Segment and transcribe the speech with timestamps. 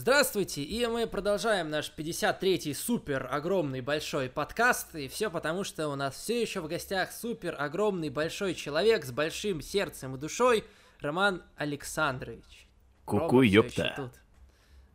[0.00, 5.96] Здравствуйте, и мы продолжаем наш 53-й супер огромный большой подкаст, и все потому, что у
[5.96, 10.62] нас все еще в гостях супер огромный большой человек с большим сердцем и душой,
[11.00, 12.68] Роман Александрович.
[13.06, 13.94] Куку, ёпта.
[13.96, 14.12] Тут.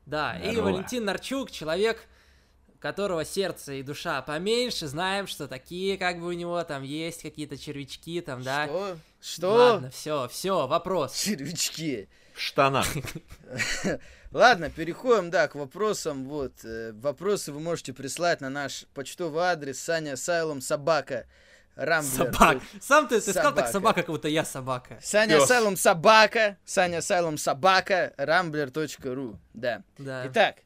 [0.06, 0.72] Да, и Здорово.
[0.72, 2.08] Валентин Нарчук, человек,
[2.80, 7.58] которого сердце и душа поменьше, знаем, что такие, как бы у него там есть какие-то
[7.58, 8.68] червячки там, да.
[8.68, 8.98] Что?
[9.20, 9.52] Что?
[9.52, 11.14] Ладно, все, все, вопрос.
[11.14, 12.08] Червячки.
[12.34, 12.88] В штанах.
[14.32, 16.26] Ладно, переходим, да, к вопросам.
[16.28, 21.28] Вот, э, вопросы вы можете прислать на наш почтовый адрес Саня Сайлом Собака.
[21.76, 22.34] Рамблер.
[22.34, 22.58] Собак.
[22.82, 23.72] Сам ты, ты сказал так Собака.
[23.72, 25.00] собака, как будто я собака.
[25.02, 25.48] Саня Пёс.
[25.48, 26.58] Сайлом Собака.
[26.66, 28.14] Саня Сайлом Собака.
[28.18, 29.40] Рамблер.ру.
[29.54, 29.84] Да.
[29.98, 30.28] Да.
[30.28, 30.58] Итак,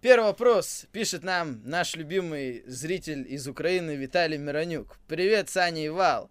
[0.00, 4.98] первый вопрос пишет нам наш любимый зритель из Украины Виталий Миронюк.
[5.08, 6.30] Привет, Саня и Вал.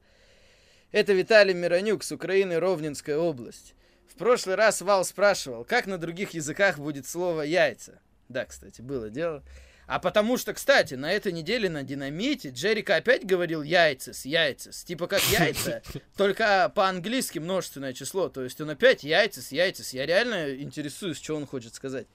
[0.92, 3.74] Это Виталий Миронюк с Украины, Ровненская область.
[4.14, 8.00] В прошлый раз Вал спрашивал, как на других языках будет слово «яйца».
[8.30, 9.44] Да, кстати, было дело.
[9.88, 14.84] А потому что, кстати, на этой неделе на динамите Джерика опять говорил яйцес, яйцес.
[14.84, 15.82] Типа как яйца,
[16.16, 18.30] только по-английски множественное число.
[18.30, 19.94] То есть он опять яйцес, яйцес.
[19.94, 22.08] Я реально интересуюсь, что он хочет сказать.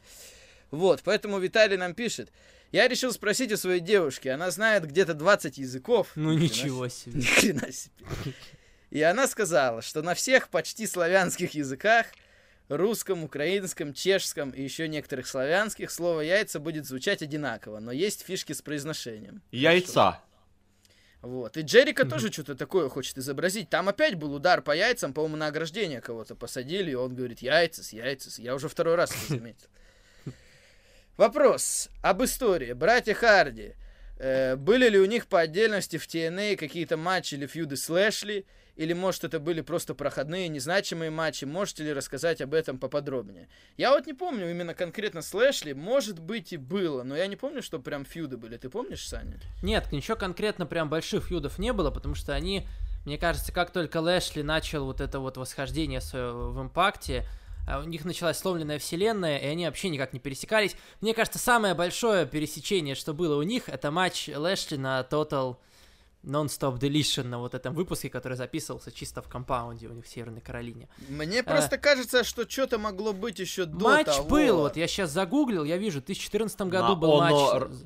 [0.70, 2.30] Вот, поэтому Виталий нам пишет.
[2.70, 4.28] Я решил спросить у своей девушки.
[4.28, 6.12] Она знает где-то 20 языков.
[6.14, 7.12] Ну ничего себе.
[7.20, 8.34] Ни хрена себе.
[8.90, 12.06] И она сказала, что на всех почти славянских языках,
[12.68, 18.52] русском, украинском, чешском и еще некоторых славянских, слово яйца будет звучать одинаково, но есть фишки
[18.52, 19.42] с произношением.
[19.50, 20.20] Яйца.
[21.20, 21.56] Вот.
[21.56, 23.68] И Джерика тоже что-то такое хочет изобразить.
[23.68, 27.92] Там опять был удар по яйцам, по-моему, на ограждение кого-то посадили, и он говорит яйцес,
[27.92, 28.38] яйцес.
[28.38, 29.66] Я уже второй раз это заметил.
[31.16, 32.72] Вопрос об истории.
[32.72, 33.74] Братья Харди.
[34.18, 38.46] э, были ли у них по отдельности в TNA какие-то матчи или фьюды с Лэшли?
[38.78, 41.44] Или, может, это были просто проходные, незначимые матчи?
[41.44, 43.48] Можете ли рассказать об этом поподробнее?
[43.76, 45.72] Я вот не помню именно конкретно с Лэшли.
[45.72, 48.56] Может быть и было, но я не помню, что прям фьюды были.
[48.56, 49.40] Ты помнишь, Саня?
[49.64, 52.68] Нет, ничего конкретно прям больших фьюдов не было, потому что они,
[53.04, 57.26] мне кажется, как только Лэшли начал вот это вот восхождение свое в импакте,
[57.66, 60.76] а у них началась сломленная вселенная, и они вообще никак не пересекались.
[61.00, 65.56] Мне кажется, самое большое пересечение, что было у них, это матч Лэшли на Total
[66.28, 70.40] Non-Stop Deletion на вот этом выпуске, который записывался чисто в компаунде у них в Северной
[70.40, 70.88] Каролине.
[71.08, 74.28] Мне просто кажется, что что-то могло быть еще до матч того.
[74.28, 77.68] был, вот я сейчас загуглил, я вижу, в 2014 году На был Honor.
[77.70, 77.78] матч.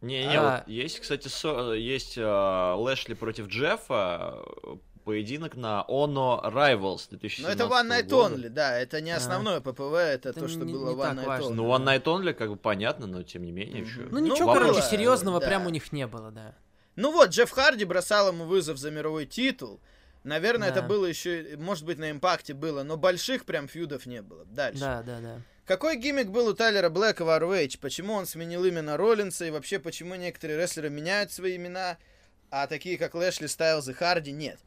[0.00, 0.58] Не-не, А.
[0.58, 4.44] вот есть, кстати, со- есть э, Лэшли против Джеффа,
[5.04, 8.34] поединок на Ono Rivals 2017 Но это One Night года.
[8.34, 11.26] Only, да, это не основное ППВ, это, Это то, что не- было не One Night
[11.26, 11.46] важно.
[11.46, 11.54] Only.
[11.54, 14.00] Ну, One Night Only, как бы понятно, но тем не менее еще.
[14.10, 14.68] Ну Ну, ничего, вопрос.
[14.76, 15.46] короче, серьезного Да.
[15.46, 16.54] прям у них не было, да.
[16.96, 19.80] Ну вот, Джефф Харди бросал ему вызов за мировой титул.
[20.22, 20.78] Наверное, Да.
[20.78, 24.44] это было еще, может быть, на импакте было, но больших прям фьюдов не было.
[24.46, 24.80] Дальше.
[24.80, 25.40] Да, да, да.
[25.66, 27.78] Какой гиммик был у Тайлера Блэка в ROH?
[27.80, 29.44] Почему он сменил имя на Роллинса?
[29.46, 31.98] И вообще, почему некоторые рестлеры меняют свои имена,
[32.50, 34.58] а такие, как Лэшли, Стайлз и Харди, нет?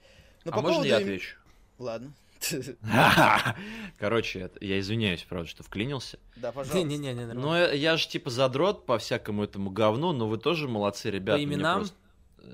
[0.44, 1.38] Ну, а можно я им- отвечу?
[1.80, 2.14] Ладно.
[4.00, 6.20] Короче, я извиняюсь, правда, что вклинился.
[6.36, 6.78] Да, пожалуйста.
[6.88, 7.14] Не-не-не.
[7.34, 11.38] Но я, я же типа задрот по всякому этому говну, но вы тоже молодцы, ребята.
[11.38, 11.80] мне именам?
[11.80, 11.96] просто-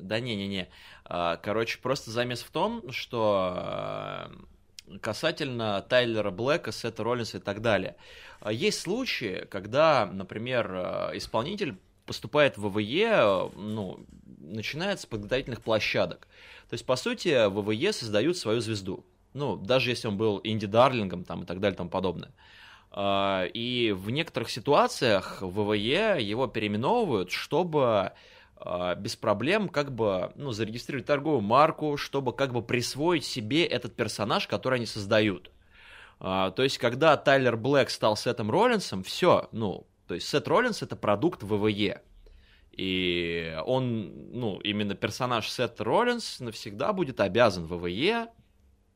[0.01, 0.69] Да не-не-не.
[1.05, 4.31] А, Короче, просто замес в том, что а,
[5.01, 7.95] касательно Тайлера Блэка, Сета Роллинса и так далее.
[8.41, 14.05] А, Есть случаи, когда, например, а, исполнитель поступает в ВВЕ, а, ну,
[14.39, 16.27] начинает с подготовительных площадок.
[16.69, 19.05] То есть, по сути, ВВЕ создают свою звезду.
[19.33, 22.31] Ну, даже если он был инди-дарлингом там, и так далее и тому подобное.
[22.91, 28.11] А, И в некоторых ситуациях ВВЕ его переименовывают, чтобы
[28.97, 34.47] без проблем как бы ну, зарегистрировать торговую марку, чтобы как бы присвоить себе этот персонаж,
[34.47, 35.51] который они создают.
[36.19, 40.81] А, То есть, когда Тайлер Блэк стал Сетом Роллинсом, все, ну, то есть Сет Роллинс
[40.81, 42.01] это продукт ВВЕ.
[42.71, 48.27] И он, ну, именно персонаж Сет Роллинс навсегда будет обязан ВВЕ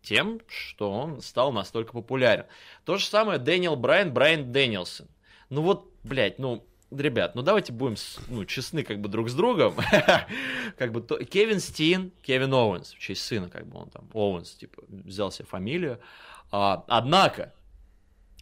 [0.01, 2.45] тем, что он стал настолько популярен.
[2.85, 5.07] То же самое Дэниел Брайан, Брайан Дэниелсон.
[5.49, 7.95] Ну вот, блядь, ну, ребят, ну давайте будем
[8.27, 9.75] ну, честны как бы друг с другом.
[10.77, 14.51] как бы то- Кевин Стин, Кевин Оуэнс, в честь сына, как бы он там, Оуэнс,
[14.55, 15.99] типа, взял себе фамилию.
[16.51, 17.53] А, однако,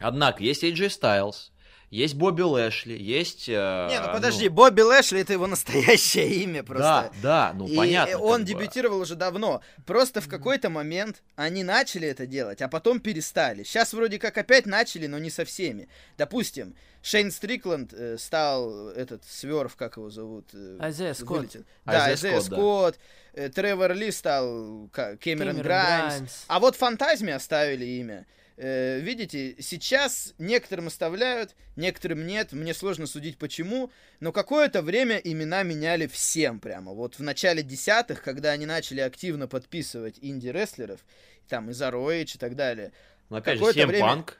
[0.00, 1.50] однако, есть AJ Styles,
[1.90, 3.48] есть Бобби Лэшли, есть...
[3.48, 7.12] э, Не, ну подожди, Бобби Лэшли это его настоящее имя просто.
[7.22, 8.18] Да, да, ну И понятно.
[8.18, 8.46] он бы.
[8.48, 9.62] дебютировал уже давно.
[9.86, 13.62] Просто в какой-то момент они начали это делать, а потом перестали.
[13.62, 15.88] Сейчас вроде как опять начали, но не со всеми.
[16.18, 20.46] Допустим, Шейн Стрикланд э, стал этот сверв, как его зовут?
[20.54, 21.38] э, Айзея Скотт.
[21.38, 21.64] вылетел.
[21.84, 22.98] Да, Айзея Скотт,
[23.34, 23.42] да.
[23.44, 26.14] Э, Тревор Ли стал Кэмерон Граймс.
[26.14, 26.32] Граймс.
[26.48, 28.26] А вот Фантазме оставили имя.
[28.58, 32.52] Э, видите, сейчас некоторым оставляют, некоторым нет.
[32.52, 33.90] Мне сложно судить почему.
[34.20, 36.92] Но какое-то время имена меняли всем прямо.
[36.92, 41.00] Вот в начале десятых, когда они начали активно подписывать инди-рестлеров,
[41.48, 42.92] там и Зароич и так далее.
[43.28, 44.04] Но опять же, Сем время...
[44.06, 44.38] Панк.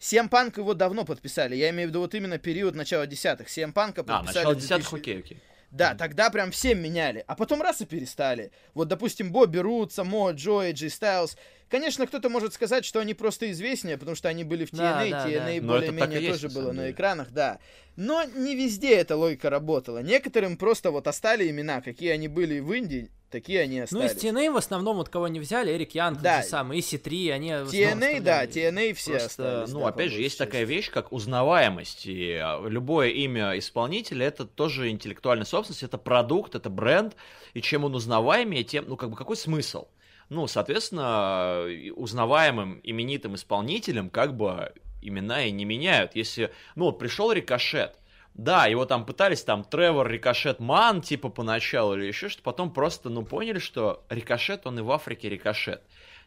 [0.00, 1.54] Сем Панк его давно подписали.
[1.54, 3.48] Я имею в виду вот именно период начала десятых.
[3.48, 4.44] Сем Панка подписали.
[4.44, 5.00] А, начало десятых, 2000...
[5.00, 5.42] окей, окей.
[5.72, 8.52] Да, тогда прям всем меняли, а потом раз и перестали.
[8.74, 11.36] Вот, допустим, Бобби Рут, Само, Джой, Джей Стайлз.
[11.72, 15.24] Конечно, кто-то может сказать, что они просто известнее, потому что они были в TNA, да,
[15.24, 15.66] да, TNA да.
[15.66, 17.60] более-менее тоже есть, было на экранах, да.
[17.96, 20.02] Но не везде эта логика работала.
[20.02, 24.12] Некоторым просто вот оставили имена, какие они были в Индии, такие они остались.
[24.12, 26.42] Ну, из TNA в основном, вот кого не взяли, Эрик Янг, да.
[26.42, 29.72] самый, EC3, они TNA, да, TNA все Просто, остались.
[29.72, 30.44] Ну, да, опять же, есть части.
[30.50, 36.54] такая вещь, как узнаваемость, и а, любое имя исполнителя, это тоже интеллектуальная собственность, это продукт,
[36.54, 37.16] это бренд,
[37.54, 39.86] и чем он узнаваемее, тем, ну, как бы, какой смысл?
[40.32, 46.16] Ну, соответственно, узнаваемым, именитым исполнителям как бы имена и не меняют.
[46.16, 47.98] Если, ну, вот пришел Рикошет,
[48.32, 53.10] да, его там пытались, там, Тревор Рикошет Ман, типа, поначалу или еще что-то, потом просто,
[53.10, 55.82] ну, поняли, что Рикошет, он и в Африке Рикошет.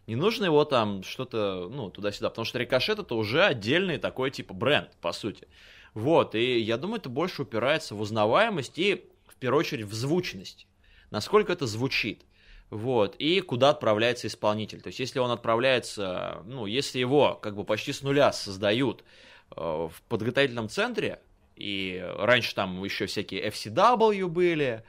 [0.05, 4.53] Не нужно его там что-то, ну, туда-сюда, потому что Рикошет это уже отдельный такой, типа,
[4.53, 5.47] бренд, по сути.
[5.95, 10.67] Вот, и я думаю, это больше упирается в узнаваемость и, в первую очередь, в звучность.
[11.09, 12.21] Насколько это звучит.
[12.69, 14.81] Вот, и куда отправляется исполнитель.
[14.81, 19.03] То есть, если он отправляется, ну, если его как бы почти с нуля создают
[19.55, 21.19] э, в подготовительном центре,
[21.55, 24.83] и раньше там еще всякие FCW были,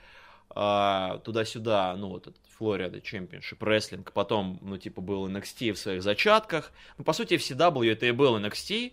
[0.50, 6.02] а, туда-сюда, ну, вот этот Florida Championship Wrestling, потом, ну, типа, был NXT в своих
[6.02, 6.72] зачатках.
[6.98, 8.92] Ну, по сути, FCW это и был NXT,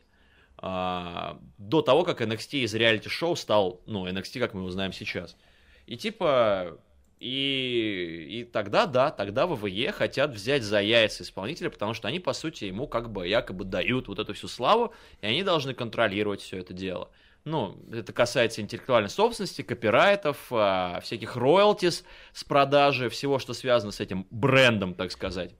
[0.57, 5.37] а, до того, как NXT из реалити-шоу стал, ну, NXT, как мы его знаем сейчас.
[5.85, 6.77] И, типа,
[7.19, 12.33] и, и тогда, да, тогда ВВЕ хотят взять за яйца исполнителя, потому что они, по
[12.33, 16.59] сути, ему как бы якобы дают вот эту всю славу, и они должны контролировать все
[16.59, 17.09] это дело
[17.45, 23.99] ну, это касается интеллектуальной собственности, копирайтов, а, всяких роялтис с продажи, всего, что связано с
[23.99, 25.53] этим брендом, так сказать.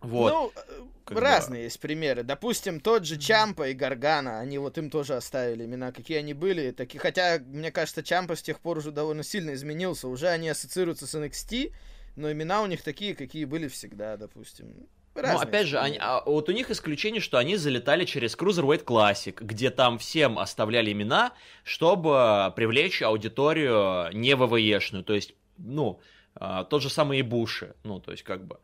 [0.00, 0.32] Вот.
[0.32, 0.62] Ну,
[1.04, 1.64] как разные бы...
[1.64, 2.22] есть примеры.
[2.22, 6.70] Допустим, тот же Чампа и Гаргана, они вот им тоже оставили имена, какие они были.
[6.70, 10.08] Таки, хотя, мне кажется, Чампа с тех пор уже довольно сильно изменился.
[10.08, 11.72] Уже они ассоциируются с NXT,
[12.16, 14.88] но имена у них такие, какие были всегда, допустим.
[15.14, 18.84] Разные ну, опять же, они, а, вот у них исключение, что они залетали через Cruiserweight
[18.84, 21.32] Classic, где там всем оставляли имена,
[21.64, 26.00] чтобы привлечь аудиторию не ВВЕшную, то есть, ну,
[26.36, 28.60] а, тот же самый и Буши, ну, то есть, как бы,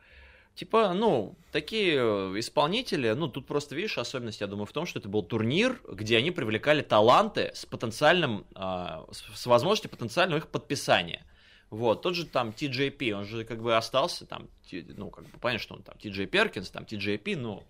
[0.56, 1.96] типа, ну, такие
[2.40, 6.16] исполнители, ну, тут просто, видишь, особенность, я думаю, в том, что это был турнир, где
[6.16, 11.24] они привлекали таланты с потенциальным, а, с возможностью потенциального их подписания.
[11.68, 15.62] Вот, тот же там TJP, он же как бы остался там, ну, как бы понятно,
[15.62, 17.62] что он там TJ Перкинс, там TJP, ну,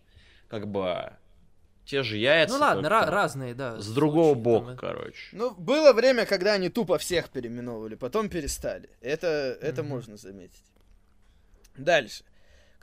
[0.49, 1.13] как бы
[1.87, 2.55] те же яйца.
[2.55, 3.81] Ну ладно, ra- разные, да.
[3.81, 5.29] С другого случаи, бока, там, короче.
[5.33, 8.91] Ну, было время, когда они тупо всех переименовывали, потом перестали.
[9.01, 9.85] Это, это mm-hmm.
[9.85, 10.65] можно заметить.
[11.77, 12.25] Дальше.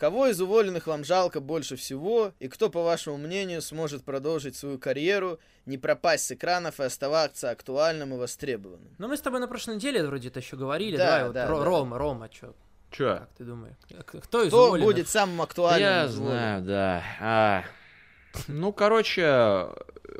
[0.03, 4.77] Кого из уволенных вам жалко больше всего, и кто, по вашему мнению, сможет продолжить свою
[4.77, 8.94] карьеру, не пропасть с экранов и оставаться актуальным и востребованным?
[8.97, 11.57] Ну, мы с тобой на прошлой неделе вроде это еще говорили, да, давай, да, вот,
[11.57, 11.65] да.
[11.65, 12.53] Рома, Рома, что?
[12.91, 13.19] Че?
[13.19, 13.77] Как ты думаешь?
[14.05, 14.94] Кто из Кто уволенных?
[14.94, 15.81] будет самым актуальным?
[15.81, 17.03] Я знаю, да.
[17.21, 17.63] А,
[18.47, 19.69] ну, короче,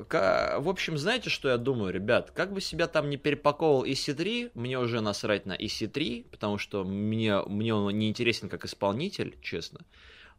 [0.10, 2.32] в общем, знаете, что я думаю, ребят?
[2.32, 7.42] Как бы себя там не перепаковывал EC3, мне уже насрать на EC3, потому что мне,
[7.44, 9.82] мне он не интересен как исполнитель, честно.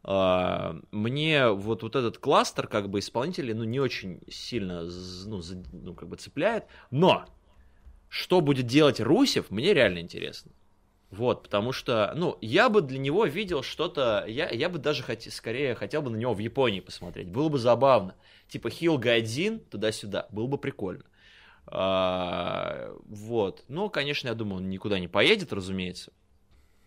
[0.03, 4.83] А, мне вот, вот этот кластер как бы исполнителей ну, не очень сильно
[5.25, 6.65] ну, ну, как бы цепляет.
[6.91, 7.25] Но
[8.09, 10.51] что будет делать Русев, мне реально интересно.
[11.11, 15.21] Вот, потому что, ну, я бы для него видел что-то, я, я бы даже хот,
[15.23, 18.15] скорее хотел бы на него в Японии посмотреть, было бы забавно.
[18.47, 21.05] Типа Хил Гайдзин туда-сюда, было бы прикольно.
[21.67, 26.11] А, вот, ну, конечно, я думаю, он никуда не поедет, разумеется.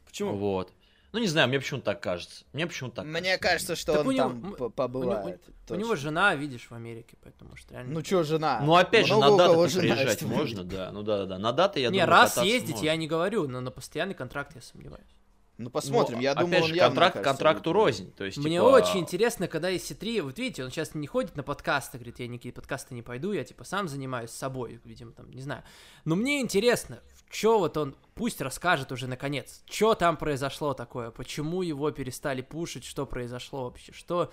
[0.05, 0.35] Почему?
[0.37, 0.73] Вот.
[1.13, 2.45] Ну, не знаю, мне почему-то так кажется.
[2.53, 5.41] Мне почему-то так Мне кажется, что так он него, там побывает.
[5.49, 7.95] У, у, у него жена, видишь, в Америке, поэтому что реально...
[7.95, 8.61] Ну, что жена?
[8.63, 10.91] Ну, опять же, на даты приезжать можно, да.
[10.93, 11.39] Ну, да-да-да.
[11.39, 12.87] На даты, я не, думаю, раз ездить можно.
[12.87, 15.19] я не говорю, но на постоянный контракт я сомневаюсь.
[15.59, 18.13] Ну, посмотрим, ну, я думаю, же, он контракт, кажется, контракту рознь.
[18.13, 18.65] То есть, Мне типа...
[18.65, 22.55] очень интересно, когда EC3, вот видите, он сейчас не ходит на подкасты, говорит, я никакие
[22.55, 25.65] подкасты не пойду, я типа сам занимаюсь собой, видимо, там, не знаю.
[26.05, 27.01] Но мне интересно,
[27.31, 32.85] что вот он пусть расскажет уже наконец, что там произошло такое, почему его перестали пушить,
[32.85, 34.33] что произошло вообще, что...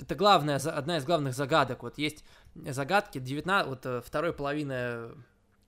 [0.00, 1.82] Это главная, одна из главных загадок.
[1.82, 5.10] Вот есть загадки 19, вот э, второй половины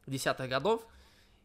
[0.06, 0.84] десятых годов,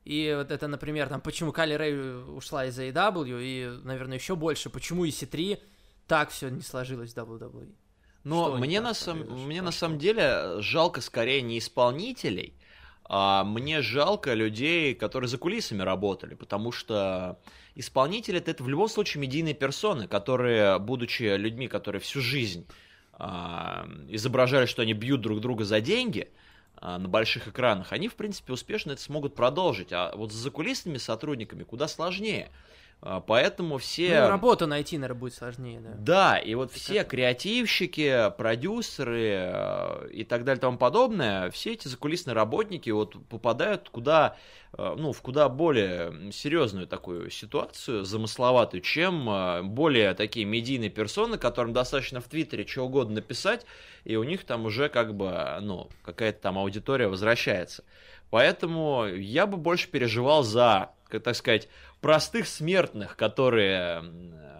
[0.05, 4.69] и вот это, например, там, почему Кали Рэй ушла из AEW, и, наверное, еще больше,
[4.69, 5.61] почему EC3
[6.07, 7.75] так все не сложилось в WWE.
[8.23, 12.58] Но Что мне на, сам, мне на самом деле жалко скорее не исполнителей,
[13.11, 17.39] а мне жалко людей, которые за кулисами работали, потому что
[17.73, 22.67] исполнители это в любом случае медийные персоны, которые, будучи людьми, которые всю жизнь
[23.13, 26.31] а, изображали, что они бьют друг друга за деньги
[26.77, 29.91] а, на больших экранах, они, в принципе, успешно это смогут продолжить.
[29.91, 32.51] А вот с закулисными сотрудниками куда сложнее.
[33.01, 34.23] А, Поэтому все...
[34.23, 35.93] Ну, работу найти, наверное, будет сложнее, да.
[35.97, 41.87] Да, и вот все креативщики, продюсеры э, и так далее и тому подобное, все эти
[41.87, 44.35] закулисные работники вот попадают куда,
[44.73, 51.37] э, ну, в куда более серьезную такую ситуацию, замысловатую, чем э, более такие медийные персоны,
[51.37, 53.65] которым достаточно в Твиттере что угодно написать,
[54.03, 57.85] и у них там уже как бы, ну, какая-то там аудитория возвращается.
[58.29, 61.67] Поэтому я бы больше переживал за, как так сказать,
[62.01, 64.03] простых смертных, которые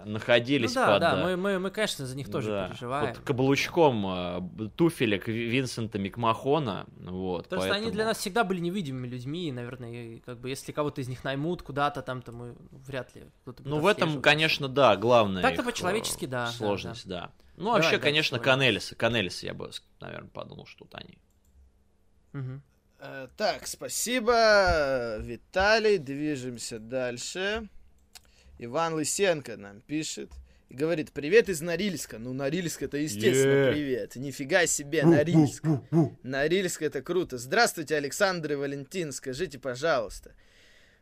[0.06, 1.00] находились Ну да, под...
[1.02, 3.14] да, э, мы, мы, мы, конечно, за них тоже да, переживаем.
[3.14, 6.88] Под каблучком э, туфелек Ви- Винсента Микмахона.
[6.98, 10.40] Вот, Потому что они поэтому- для нас всегда были невидимыми людьми, и, наверное, и, как
[10.40, 13.26] бы, если кого-то из них наймут куда-то там, то мы вряд ли
[13.60, 15.42] Ну, в этом, конечно, да, главное.
[15.42, 17.32] Так-то по-человечески, э, да, да, Сложность, да.
[17.58, 18.40] Ну, Давай вообще, дальше, конечно.
[18.40, 18.96] Канелисы.
[18.96, 21.18] Канелисы я бы, наверное, подумал, что тут они.
[22.32, 22.64] Мгм.
[23.00, 25.98] Э, Так, спасибо, Виталий.
[25.98, 27.68] Движемся дальше.
[28.58, 30.30] Иван Лысенко нам пишет
[30.70, 32.20] и говорит, привет из Норильска.
[32.20, 33.72] Ну, Норильск это, естественно, Е.
[33.72, 34.16] привет.
[34.18, 35.64] Нифига себе, Норильск.
[36.24, 37.38] Норильск это круто.
[37.38, 39.14] Здравствуйте, Александр и Валентин.
[39.14, 40.34] Скажите, пожалуйста,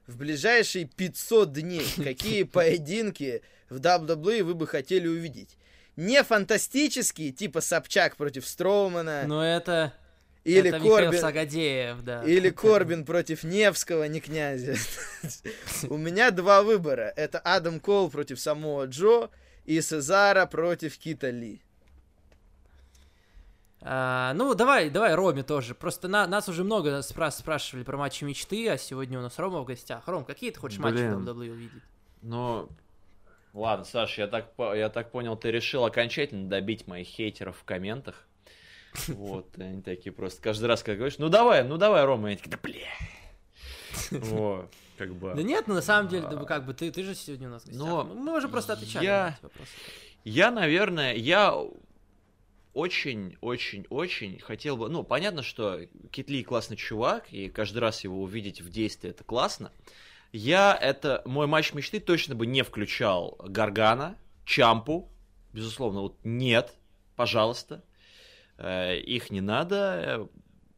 [0.06, 5.58] в ближайшие 500 дней какие поединки в WWE вы бы хотели увидеть?
[5.96, 9.94] Не фантастические, типа Собчак против Строумана, Ну, это,
[10.48, 11.20] или это Михаил Корбин...
[11.20, 12.24] Сагадеев, да.
[12.24, 14.76] Или Корбин против Невского, не князя.
[15.90, 17.12] У меня два выбора.
[17.18, 19.30] Это Адам Кол против самого Джо
[19.66, 21.62] и Сезара против Кита Ли.
[23.82, 25.76] А, ну, давай, давай Роме тоже.
[25.76, 29.60] Просто на, нас уже много спра- спрашивали про матчи мечты, а сегодня у нас Рома
[29.60, 30.08] в гостях.
[30.08, 31.26] Ром, какие ты хочешь матчи Блин.
[31.26, 31.84] в WWE увидеть?
[32.22, 32.70] Ну,
[33.54, 38.28] ладно, Саш, я так, я так понял, ты решил окончательно добить моих хейтеров в комментах.
[39.08, 42.52] Вот, они такие просто каждый раз, как говоришь, ну давай, ну давай, Рома, они такие,
[42.52, 42.88] да бля.
[44.12, 45.34] Вот, как бы.
[45.36, 47.64] Да нет, ну на самом деле, да, как бы ты, ты же сегодня у нас.
[47.68, 49.72] Но Мы уже просто отвечали я- на эти вопросы.
[50.24, 51.56] Я, наверное, я
[52.74, 54.88] очень-очень-очень хотел бы...
[54.90, 55.80] Ну, понятно, что
[56.12, 59.72] Китли классный чувак, и каждый раз его увидеть в действии это классно.
[60.32, 61.24] Я это...
[61.26, 65.10] Мой матч мечты точно бы не включал Гаргана, Чампу,
[65.54, 66.74] безусловно, вот нет,
[67.16, 67.84] пожалуйста.
[68.58, 70.28] Э, Их не надо.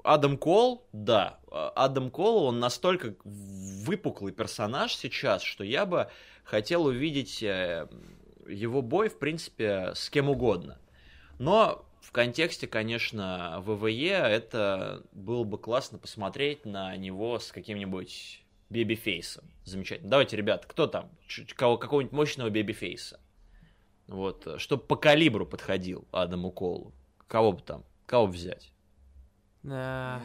[0.03, 1.39] Адам Кол, да.
[1.51, 6.09] А- Адам Кол, он настолько выпуклый персонаж сейчас, что я бы
[6.43, 7.87] хотел увидеть э,
[8.47, 10.77] его бой, в принципе, с кем угодно.
[11.37, 19.45] Но в контексте, конечно, ВВЕ это было бы классно посмотреть на него с каким-нибудь бебифейсом.
[19.63, 20.09] Замечательно.
[20.09, 21.09] Давайте, ребята, кто там?
[21.55, 23.19] Кого, какого-нибудь мощного бебифейса.
[24.07, 26.93] Вот, чтобы по калибру подходил Адаму Колу.
[27.29, 27.85] Кого бы там?
[28.05, 28.73] Кого бы взять?
[29.63, 30.21] Да.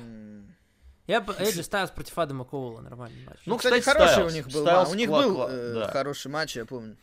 [1.06, 3.38] Я бы Эджи Стайлз против Адама Коула, нормальный матч.
[3.46, 4.32] Ну, Кстати, кстати, хороший Стайлз.
[4.32, 4.62] у них был.
[4.62, 5.88] Стайлз ма- у них был э, да.
[5.92, 6.96] хороший матч, я помню.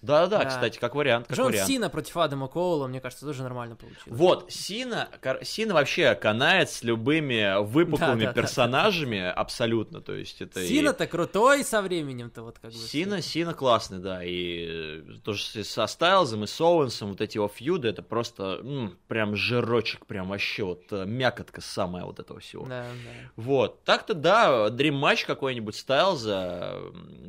[0.00, 0.44] Да-да, Да.
[0.44, 1.66] кстати, как вариант, как Джон вариант.
[1.68, 4.04] Сина против Адама Коула, мне кажется, тоже нормально получилось.
[4.06, 5.08] Вот, Сина,
[5.42, 8.32] Сина вообще канает с любыми выпуклыми Да-да-да.
[8.32, 12.76] персонажами абсолютно, то есть это и- Сина-то крутой со временем-то, вот как бы.
[12.76, 17.48] Сина, Сина классный, да, и э, тоже со Стайлзом и с Оуэнсом, вот эти его
[17.48, 22.64] фьюды, это просто м, прям жирочек, прям вообще вот э, мякотка самая вот этого всего.
[22.66, 23.30] Да, да.
[23.36, 26.78] Вот, так-то да, дрим матч какой-нибудь Стайлза,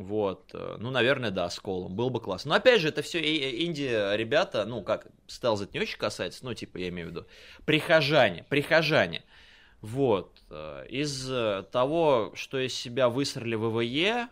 [0.10, 2.50] вот, э, ну, наверное, да, с Колом, был бы классно.
[2.50, 6.80] Но опять же, это все инди-ребята, ну, как, Стайлза это не очень касается, ну, типа,
[6.80, 7.28] я имею в виду,
[7.66, 9.24] прихожане, прихожане.
[9.82, 14.30] Вот, э, из э, того, что из себя высрали ВВЕ,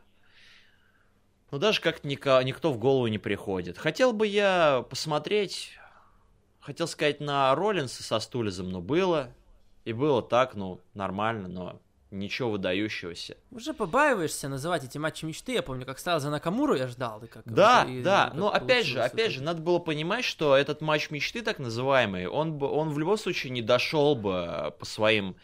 [1.51, 3.77] ну, даже как-то никто в голову не приходит.
[3.77, 5.77] Хотел бы я посмотреть,
[6.59, 9.29] хотел сказать, на Роллинса со Стулизом, но было,
[9.85, 11.79] и было так, ну, нормально, но
[12.11, 13.37] ничего выдающегося.
[13.51, 15.53] Уже побаиваешься называть эти матчи мечты.
[15.53, 17.21] Я помню, как стал за Накамуру, я ждал.
[17.23, 20.55] И как, Да, и- да, и но опять же, опять же, надо было понимать, что
[20.55, 24.85] этот матч мечты, так называемый, он, бы, он в любом случае не дошел бы по
[24.85, 25.35] своим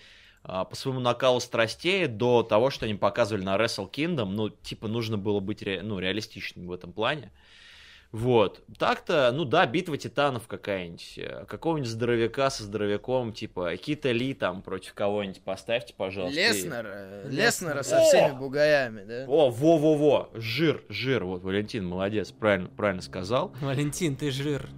[0.46, 4.90] а, по своему накалу страстей до того, что они показывали на Wrestle Kingdom, ну, типа,
[4.90, 7.32] нужно было быть ре- ну, реалистичным в этом плане.
[8.14, 8.62] Вот.
[8.78, 11.16] Так-то, ну да, битва титанов какая-нибудь.
[11.18, 16.40] э, Какого-нибудь здоровяка со здоровяком, типа Кита Ли там против кого-нибудь поставьте, пожалуйста.
[16.40, 17.28] и- Леснер, э.
[17.32, 18.04] Леснера со О!
[18.04, 19.26] всеми бугаями, да?
[19.28, 21.24] О, во-во-во, жир, жир.
[21.26, 23.52] Вот, Валентин, молодец, правильно, правильно сказал.
[23.62, 24.70] Валентин, ты жир.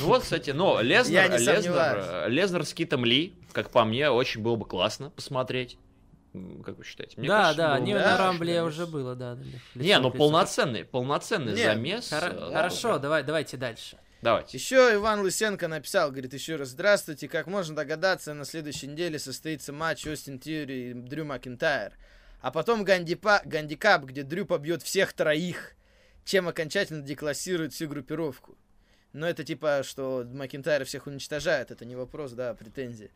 [0.00, 4.08] Ну вот, кстати, но Лезнер, не Лезнер, э, Лезнер с Китом Ли, как по мне,
[4.10, 5.76] очень было бы классно посмотреть.
[6.64, 7.18] Как вы считаете?
[7.18, 8.18] Мне да, кажется, да, было бы да, на.
[8.18, 9.34] Рамбле уже было, да.
[9.34, 9.42] да,
[9.74, 9.82] да.
[9.82, 12.12] Не, ну полноценный, полноценный Не, замес.
[12.12, 13.98] Хоро- э, Хорошо, давай, давайте дальше.
[14.22, 14.58] Давайте.
[14.58, 17.26] Еще Иван Лысенко написал, говорит, еще раз здравствуйте.
[17.26, 21.94] Как можно догадаться, на следующей неделе состоится матч Остин Тьюри и Дрю Макинтайр.
[22.40, 25.72] А потом гандипа, гандикап, где Дрю побьет всех троих,
[26.24, 28.56] чем окончательно деклассирует всю группировку.
[29.12, 33.10] Но это типа, что Макинтайр всех уничтожает, это не вопрос, да, а претензии.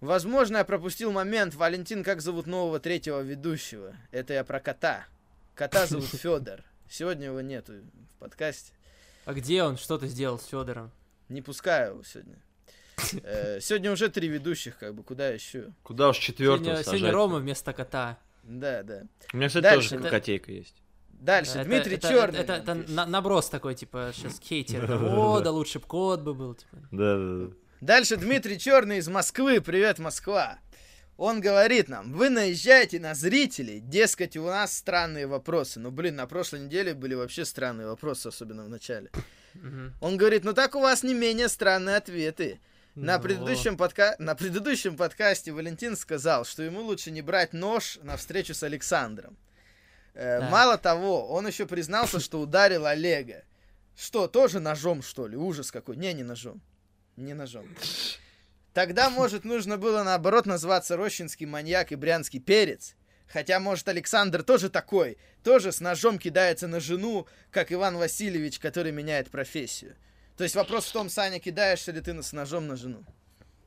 [0.00, 1.54] Возможно, я пропустил момент.
[1.54, 3.96] Валентин, как зовут нового третьего ведущего?
[4.12, 5.06] Это я про кота.
[5.54, 6.62] Кота зовут Федор.
[6.88, 7.72] Сегодня его нету
[8.14, 8.72] в подкасте.
[9.24, 9.76] А где он?
[9.76, 10.90] Что ты сделал с Федором?
[11.28, 12.36] Не пускаю его сегодня.
[13.22, 15.72] Э, Сегодня уже три ведущих, как бы, куда еще?
[15.82, 18.18] Куда уж четвертого Сегодня, Рома вместо кота.
[18.42, 19.02] Да, да.
[19.32, 19.90] У меня, кстати, Дальше.
[19.90, 20.74] тоже Это- котейка есть.
[21.10, 22.38] Дальше, Это- Дмитрий это, Черный.
[22.40, 24.90] Это, это на- наброс такой, типа, сейчас хейтер.
[24.90, 26.54] О, да лучше б кот бы был.
[26.54, 26.76] Типа.
[26.92, 27.54] Да, да, да.
[27.80, 29.60] Дальше Дмитрий Черный из Москвы.
[29.60, 30.58] Привет, Москва.
[31.16, 35.80] Он говорит нам, вы наезжаете на зрителей, дескать, у нас странные вопросы.
[35.80, 39.10] Ну, блин, на прошлой неделе были вообще странные вопросы, особенно в начале.
[40.00, 42.60] Он говорит, ну так у вас не менее странные ответы.
[42.94, 44.16] На Ну, предыдущем, подка...
[44.18, 49.36] на предыдущем подкасте Валентин сказал, что ему лучше не брать нож на встречу с Александром.
[50.14, 50.50] Э, Так.
[50.50, 53.44] Мало того, он еще признался, что ударил Олега.
[53.96, 55.36] Что, тоже ножом, что ли?
[55.36, 55.96] Ужас какой.
[55.96, 56.60] Не, не ножом.
[57.18, 57.66] Не ножом.
[58.72, 62.94] Тогда, может, нужно было наоборот назваться Рощинский маньяк и Брянский перец.
[63.26, 65.18] Хотя, может, Александр тоже такой.
[65.42, 69.96] Тоже с ножом кидается на жену, как Иван Васильевич, который меняет профессию.
[70.36, 73.04] То есть вопрос в том, Саня, кидаешься ли ты с ножом на жену?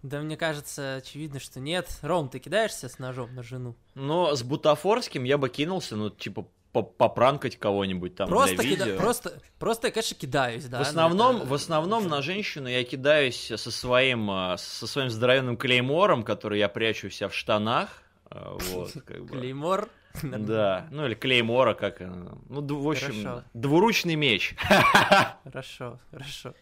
[0.01, 1.89] Да мне кажется, очевидно, что нет.
[2.01, 3.75] Ром, ты кидаешься с ножом на жену?
[3.95, 8.97] Но с бутафорским я бы кинулся, ну, типа, попранкать кого-нибудь там просто, для кида- видео.
[8.97, 10.77] просто, просто я, конечно, кидаюсь, да.
[10.77, 15.09] в но основном, это- в основном на женщину я кидаюсь со своим, а, со своим
[15.09, 17.89] здоровенным клеймором, который я прячу у себя в штанах.
[18.29, 19.37] а, Вот, как бы.
[19.37, 19.89] Клеймор.
[20.23, 22.33] Да, ну или клеймора, как она.
[22.49, 23.43] Ну, в общем, Хорошо.
[23.53, 24.55] двуручный меч.
[25.43, 26.53] Хорошо, хорошо.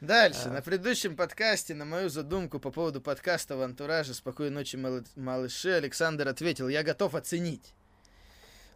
[0.00, 0.42] Дальше.
[0.46, 0.50] А.
[0.50, 5.70] На предыдущем подкасте на мою задумку по поводу подкаста в антураже «Спокойной ночи, малы- малыши»
[5.72, 7.74] Александр ответил, я готов оценить.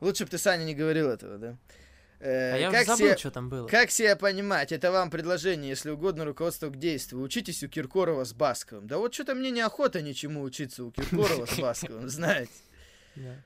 [0.03, 1.57] Лучше бы ты, Саня, не говорил этого, да?
[2.19, 3.69] Э, А я как забыл, что там было.
[3.69, 4.73] Как себя понимать?
[4.73, 7.23] Это вам предложение, если угодно, руководство к действию.
[7.23, 8.89] Учитесь у Киркорова с Басковым.
[8.89, 12.51] Да вот что-то мне неохота ничему учиться у Киркорова с Басковым, знаете.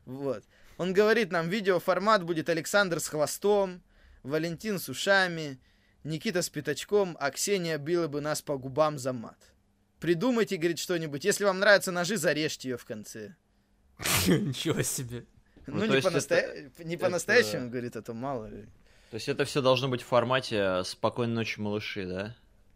[0.07, 0.45] Вот.
[0.79, 3.83] Он говорит нам, видеоформат будет Александр с хвостом,
[4.23, 5.61] Валентин с ушами,
[6.05, 9.39] Никита с пятачком, а Ксения била бы нас по губам за мат.
[10.01, 11.23] Придумайте, говорит, что-нибудь.
[11.27, 13.35] Если вам нравятся ножи, зарежьте ее в конце.
[14.27, 15.27] Ничего себе.
[15.67, 18.63] Ну, Ну, то не, есть по-наста- это- не это- по-настоящему, говорит, а то мало ли.
[19.11, 22.35] То есть это все должно быть в формате «Спокойной ночи, малыши», да?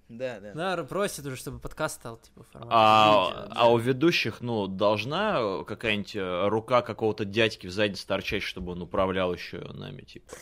[0.09, 0.77] Да, да.
[0.77, 2.69] Да, просит уже, чтобы подкаст стал, типа, формат.
[2.73, 3.53] А, видео, да.
[3.55, 8.83] а у ведущих, ну, должна какая-нибудь э, рука какого-то дядьки в заднице торчать, чтобы он
[8.83, 10.33] управлял еще нами, типа.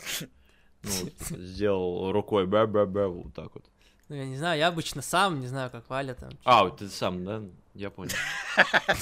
[0.85, 3.65] Ну, вот, сделал рукой бя-бя-бя, вот так вот.
[4.09, 6.31] Ну, я не знаю, я обычно сам, не знаю, как Валя там.
[6.45, 7.43] А, вот ты сам, да?
[7.75, 8.13] Я понял.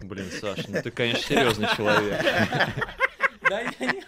[0.00, 2.20] Блин, Саш, ну ты, конечно, серьезный человек.
[3.48, 4.02] Да я не...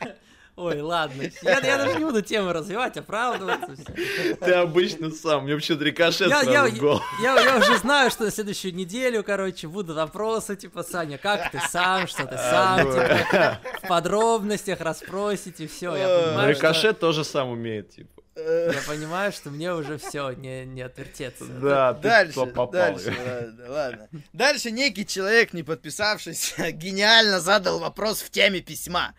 [0.57, 1.23] Ой, ладно.
[1.43, 3.77] Я, я даже не буду тему развивать, оправдываться.
[3.77, 4.35] всё.
[4.45, 7.01] Ты обычно сам, мне вообще рикошет Я, я, голову.
[7.23, 11.61] я, я уже знаю, что на следующую неделю, короче, будут вопросы, типа, Саня, как ты
[11.69, 12.93] сам, что ты сам, ну.
[12.93, 15.95] типа, в подробностях расспросите, все.
[15.95, 18.18] Я понимаю, что, Рикошет тоже сам умеет, типа.
[18.39, 21.45] Э, я понимаю, что мне уже все, не, не отвертеться.
[21.45, 22.71] Да, ты Дальше, попал.
[22.71, 24.09] дальше, ладно, ладно.
[24.33, 29.15] Дальше некий человек, не подписавшийся, гениально задал вопрос в теме письма.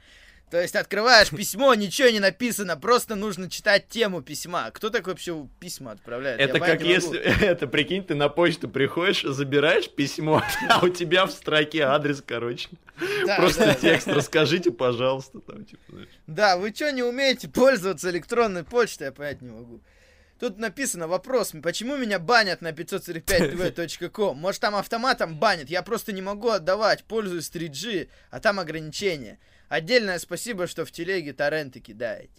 [0.49, 4.71] То есть открываешь письмо, ничего не написано, просто нужно читать тему письма.
[4.71, 6.39] Кто так вообще письма отправляет?
[6.39, 10.89] Я Это понять как если, это прикинь, ты на почту приходишь, забираешь письмо, а у
[10.89, 12.69] тебя в строке адрес, короче.
[13.25, 16.09] Да, Просто да, текст, расскажите, пожалуйста, там, типа, знаешь.
[16.25, 19.81] Да, вы что, не умеете пользоваться электронной почтой, я понять не могу.
[20.39, 24.35] Тут написано вопрос, почему меня банят на 545tv.com?
[24.35, 29.37] Может там автоматом банят, я просто не могу отдавать, пользуюсь 3G, а там ограничения.
[29.69, 32.29] Отдельное спасибо, что в телеге торренты кидаете.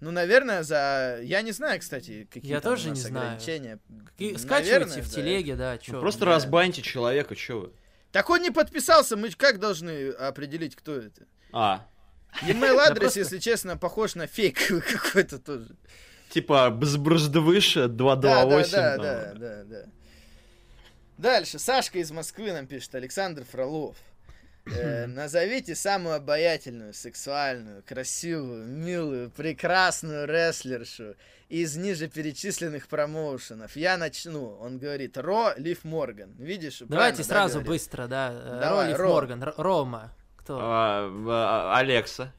[0.00, 1.20] Ну, наверное, за...
[1.22, 3.26] Я не знаю, кстати, какие Я там у тоже нас не знаю.
[3.32, 3.78] ограничения.
[4.18, 5.14] И Наверное, скачивайте в да.
[5.14, 6.00] телеге, да, Ну, что.
[6.00, 6.26] Просто да.
[6.32, 7.72] разбаньте человека, что вы.
[8.10, 11.26] Так он не подписался, мы как должны определить, кто это?
[11.52, 11.86] А,
[12.42, 15.76] E-mail адрес, если честно, похож на фейковый какой-то тоже.
[16.30, 18.72] типа, бзбрждвыше Да, 228.
[18.72, 19.84] да, да, да, да, да.
[21.18, 21.58] Дальше.
[21.58, 23.96] Сашка из Москвы нам пишет, Александр Фролов.
[24.72, 31.16] Э, назовите самую обаятельную, сексуальную, красивую, милую, прекрасную рестлершу
[31.48, 33.74] из ниже перечисленных промоушенов.
[33.76, 34.56] Я начну.
[34.60, 36.34] Он говорит, Ро, Лив Морган.
[36.38, 36.82] Видишь?
[36.86, 37.68] Давайте да, сразу говорю?
[37.72, 38.30] быстро, да.
[38.32, 39.08] Э, Давай, Ролиф Ро.
[39.08, 40.12] Морган, Р- Рома.
[40.36, 40.58] Кто?
[40.60, 42.32] А, а, Алекса.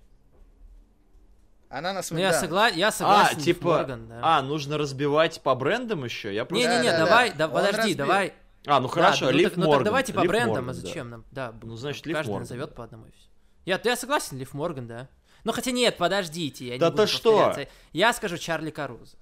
[1.70, 2.68] Она на Ну, я, согла...
[2.68, 4.20] я А, согласен, Лив типа, Морган, да.
[4.22, 6.34] а, нужно разбивать по брендам еще?
[6.34, 6.68] Я просто...
[6.68, 7.36] Не-не-не, Да, да, давай, да.
[7.36, 7.98] да, подожди, разбил.
[7.98, 8.34] давай.
[8.68, 9.80] А, ну хорошо, Да, ну, Лив так, ну, Морган.
[9.80, 10.80] так давайте по Лив брендам, Морган, а да.
[10.80, 11.26] зачем нам?
[11.32, 12.76] Да, Ну, значит, Лив каждый Морган, назовет да.
[12.76, 13.28] по одному и все.
[13.66, 15.10] Я, я согласен, Лив Морган, да.
[15.44, 17.56] Ну хотя нет, подождите, я не Да буду ты что?
[17.94, 19.18] Я скажу Чарли Карузо.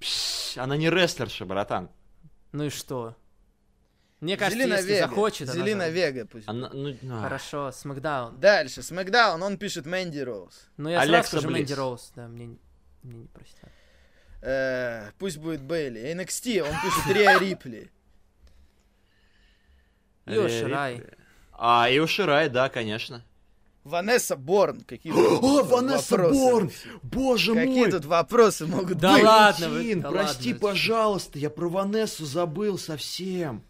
[0.00, 1.90] Пш, Она не рестлерша, братан.
[2.52, 3.14] Ну и что?
[4.20, 5.08] Мне кажется, Зелина если Вега.
[5.08, 6.48] захочет, она Зелина за- Вега пусть.
[6.48, 7.22] Она, ну, а.
[7.22, 8.38] Хорошо, Смакдаун.
[8.38, 10.68] Дальше, Смакдаун, он пишет Мэнди Роуз.
[10.76, 11.50] Ну я Алекса сразу скажу.
[11.56, 12.58] Мэнди Роуз, да, мне, не-
[13.02, 13.68] мне не простят.
[14.42, 16.00] Э, пусть будет Бейли.
[16.14, 17.90] NXT, он пишет Риа Рипли.
[20.26, 21.02] И Оширай.
[21.52, 23.24] А, и Уширай, да, конечно.
[23.84, 24.82] Ванесса Борн.
[24.82, 26.72] Какие О, Ванесса вопросы Борн!
[27.02, 27.90] Боже Какие мой!
[27.90, 29.24] тут вопросы могут Да быть?
[29.24, 30.68] ладно вы, да прости, ладно.
[30.68, 33.62] пожалуйста, я про Ванессу забыл совсем.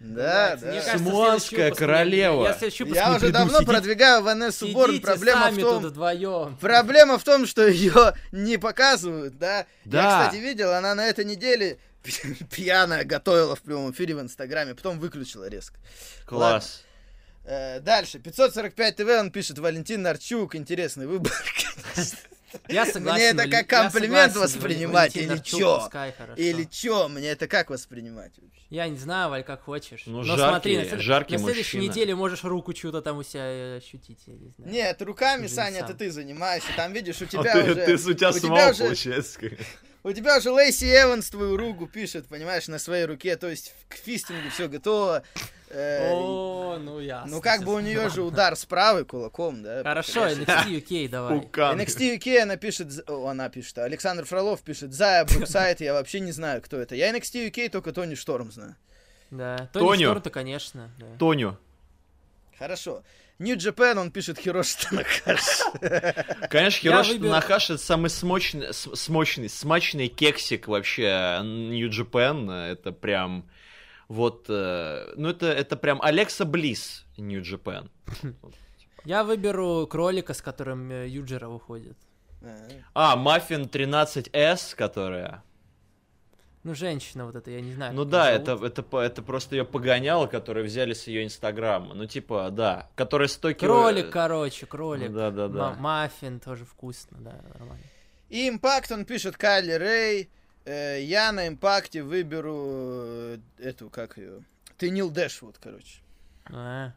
[0.00, 0.80] Да, да.
[0.80, 2.44] следующий выпуск королева.
[2.44, 5.00] Я, Я не уже приду, давно сидите- продвигаю Ванессу Борн.
[5.00, 6.56] Проблема в том, тут вдвоем.
[6.60, 9.66] Проблема в том, что ее не показывают, да?
[9.84, 10.02] Да.
[10.02, 11.78] Я, кстати, видел, она на этой неделе
[12.50, 15.78] пьяная готовила в прямом эфире в Инстаграме, потом выключила резко.
[16.26, 16.82] Класс.
[17.44, 18.18] Э, дальше.
[18.18, 21.32] 545 ТВ, он пишет, Валентин Нарчук, интересный выбор.
[22.68, 23.24] Я согласен.
[23.24, 26.34] это Вали- как комплимент согласен, воспринимать Валентин или Арчук, чё?
[26.36, 28.58] Или чё, мне это как воспринимать вообще?
[28.70, 30.02] Я не знаю, Валь, как хочешь.
[30.06, 31.90] Ну, Но жаркий- смотри, на, след- жаркий на следующей мужчина.
[31.92, 34.70] неделе можешь руку чего-то там у себя э, ощутить, я не знаю.
[34.72, 35.84] Нет, руками, Уже Саня, сам.
[35.90, 36.68] это ты занимаешься.
[36.76, 37.74] Там, видишь, у А тебя ты, уже...
[37.74, 39.40] ты с у тебя у тебя самого уже- получается.
[40.04, 43.94] У тебя уже Лейси Эванс твою руку пишет, понимаешь, на своей руке, то есть к
[43.96, 45.22] фистингу все готово.
[45.70, 47.36] Э, О, ну ясно.
[47.36, 49.82] Ну, как бы у нее же удар с правой кулаком, да?
[49.82, 50.26] Хорошо.
[50.26, 51.38] NXT UK давай.
[51.38, 56.32] NXT UK она пишет, она пишет, а Александр Фролов пишет, Зая Бруксайд, я вообще не
[56.32, 56.94] знаю, кто это.
[56.94, 58.76] Я NXT UK только Тони Шторм знаю.
[59.30, 59.68] Да.
[59.72, 60.04] Тони.
[60.04, 60.90] Шторм-то, конечно.
[61.18, 61.56] Тоню.
[62.58, 63.02] Хорошо.
[63.38, 65.62] New Japan, он пишет Хироши Танакаши.
[66.50, 72.50] Конечно, Хироши Танахаши это самый смочный, смочный, смачный кексик вообще New Japan.
[72.50, 73.48] Это прям
[74.08, 77.88] вот, э, ну это, это прям Алекса Близ Japan.
[79.04, 81.96] Я выберу кролика, с которым э, Юджера уходит.
[82.94, 85.42] А, Маффин 13S, которая...
[86.64, 87.94] Ну, женщина вот эта, я не знаю.
[87.94, 91.94] Ну да, это, это, это просто ее погоняло, которые взяли с ее инстаграма.
[91.94, 93.74] Ну типа, да, которая 100 кило...
[93.74, 95.12] Кролик, короче, кролик.
[95.12, 95.70] Да, да, да.
[95.70, 97.84] Ма- Маффин тоже вкусно, да, нормально.
[98.28, 100.30] И Импакт, он пишет Кайли Рэй.
[100.68, 104.42] Э, Я на Импакте выберу э, эту, как ее,
[104.76, 106.00] Тенил Дэшвуд, короче.
[106.52, 106.92] А.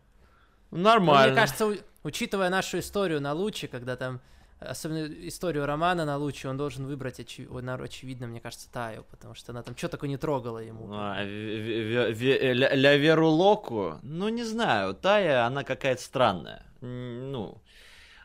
[0.72, 1.32] Ну, Нормально.
[1.34, 4.20] Мне кажется, у- учитывая нашу историю на Луче, когда там,
[4.60, 7.48] особенно историю романа на Луче, он должен выбрать, очи-
[7.84, 10.90] очевидно, мне кажется, Таю, потому что она там что такое не трогала ему.
[10.94, 16.66] А, ве- ве- ля, ля Веру Локу, ну не знаю, Тая, она какая-то странная.
[16.82, 17.62] Ну,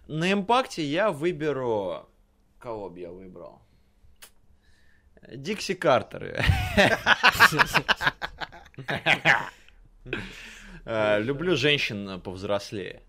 [0.08, 2.08] на импакте я выберу...
[2.58, 3.60] Кого бы я выбрал?
[5.28, 6.42] Дикси Картеры.
[10.84, 13.02] Э, Люблю женщин повзрослее.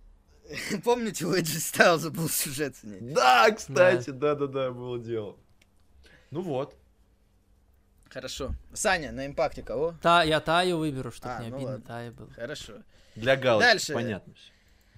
[0.83, 2.99] Помните, у Эджи Стайлза был сюжет с ней?
[3.01, 5.35] Да, кстати, да-да-да, было дело.
[6.31, 6.75] Ну вот.
[8.09, 8.51] Хорошо.
[8.73, 9.93] Саня, на Импакте кого?
[10.01, 11.81] Та, я Таю выберу, чтобы А, не ну обидно.
[11.81, 12.29] Тая был.
[12.33, 12.73] Хорошо.
[13.15, 13.93] Для галочки, Дальше.
[13.93, 14.33] понятно.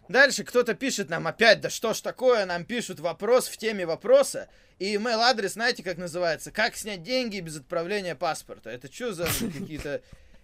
[0.09, 4.49] Дальше кто-то пишет нам опять, да что ж такое, нам пишут вопрос в теме вопроса.
[4.79, 6.51] И email адрес, знаете, как называется?
[6.51, 8.71] Как снять деньги без отправления паспорта?
[8.71, 10.01] Это что за какие-то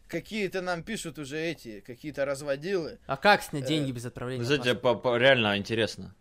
[0.08, 3.00] какие-то нам пишут уже эти, какие-то разводилы.
[3.08, 4.44] А как снять Э, деньги без отправления?
[4.48, 4.76] Паспорта?
[4.76, 6.14] по- по- реально интересно.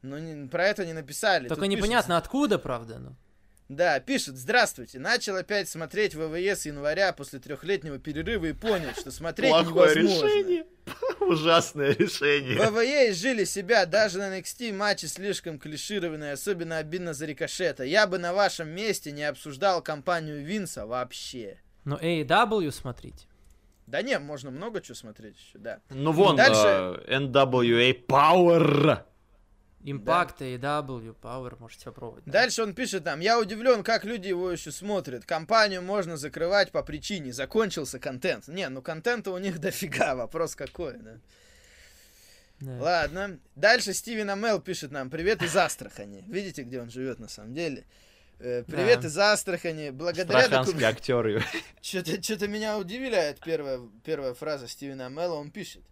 [0.00, 1.48] Но не- про это не написали.
[1.48, 3.14] Только Тут непонятно откуда, правда, ну.
[3.76, 9.10] Да, пишет, здравствуйте, начал опять смотреть ВВЕ с января после трехлетнего перерыва и понял, что
[9.10, 10.26] смотреть Плохое невозможно.
[10.26, 10.64] решение.
[11.20, 12.58] Ужасное решение.
[12.70, 17.84] ВВЕ изжили себя, даже на NXT матчи слишком клишированные, особенно обидно за рикошета.
[17.84, 21.58] Я бы на вашем месте не обсуждал компанию Винса вообще.
[21.86, 23.26] Ну, AEW смотрите.
[23.86, 25.80] Да не, можно много чего смотреть еще, да.
[25.88, 29.02] Ну вон, Дальше- э, NWA Power.
[29.84, 32.24] Impact, AEW, Power, можете попробовать.
[32.24, 32.32] да.
[32.32, 35.24] Дальше он пишет там, я удивлен, как люди его еще смотрят.
[35.24, 38.46] Компанию можно закрывать по причине, закончился контент.
[38.48, 41.16] Не, ну контента у них дофига, вопрос какой, да.
[42.60, 42.78] Да.
[42.80, 43.38] Ладно.
[43.56, 46.24] Дальше Стивен Амел пишет нам, привет из Астрахани.
[46.28, 47.84] Видите, где он живет на самом деле?
[48.38, 49.08] Э, Привет Да.
[49.08, 49.90] из Астрахани.
[49.90, 50.88] Благодаря документам...
[50.88, 51.42] актеры.
[51.82, 55.82] Что-то, что-то меня удивляет первая, первая фраза Стивена Амела, он пишет.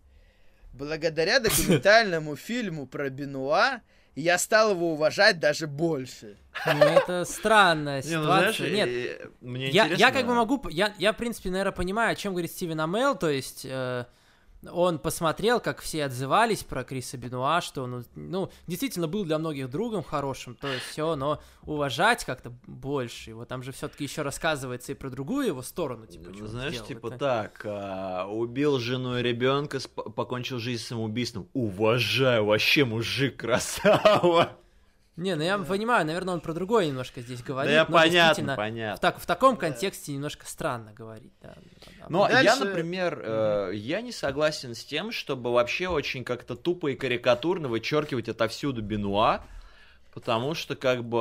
[0.72, 3.80] Благодаря документальному фильму про Бенуа
[4.16, 6.36] я стал его уважать даже больше.
[6.66, 8.86] Ну, это странная Не, ну, знаешь, ситуация.
[8.86, 10.68] Нет, мне я, я интересно- как бы могу...
[10.68, 13.64] Я, я, в принципе, наверное, понимаю, о чем говорит Стивен Амел, то есть...
[13.64, 14.04] э,
[14.70, 19.70] он посмотрел, как все отзывались про Криса Бенуа, что он, ну, действительно был для многих
[19.70, 23.44] другом хорошим, то есть все, но уважать как-то больше его.
[23.44, 26.88] Там же все-таки еще рассказывается и про другую его сторону, типа, Ну, что Знаешь, сделал.
[26.88, 31.48] типа Это- так, а, убил жену и ребенка, покончил жизнь самоубийством.
[31.54, 34.56] Уважаю, вообще мужик красава.
[35.20, 37.72] Не, ну я понимаю, наверное, он про другое немножко здесь Да говорит.
[37.72, 39.00] я но понятно, действительно, В, понятно.
[39.00, 41.54] так, в таком контексте немножко странно говорить, да.
[42.08, 46.88] Но Дальше- я, например, э, я не согласен с тем, чтобы вообще очень как-то тупо
[46.88, 49.44] и карикатурно вычеркивать отовсюду Бенуа,
[50.14, 51.18] потому что как бы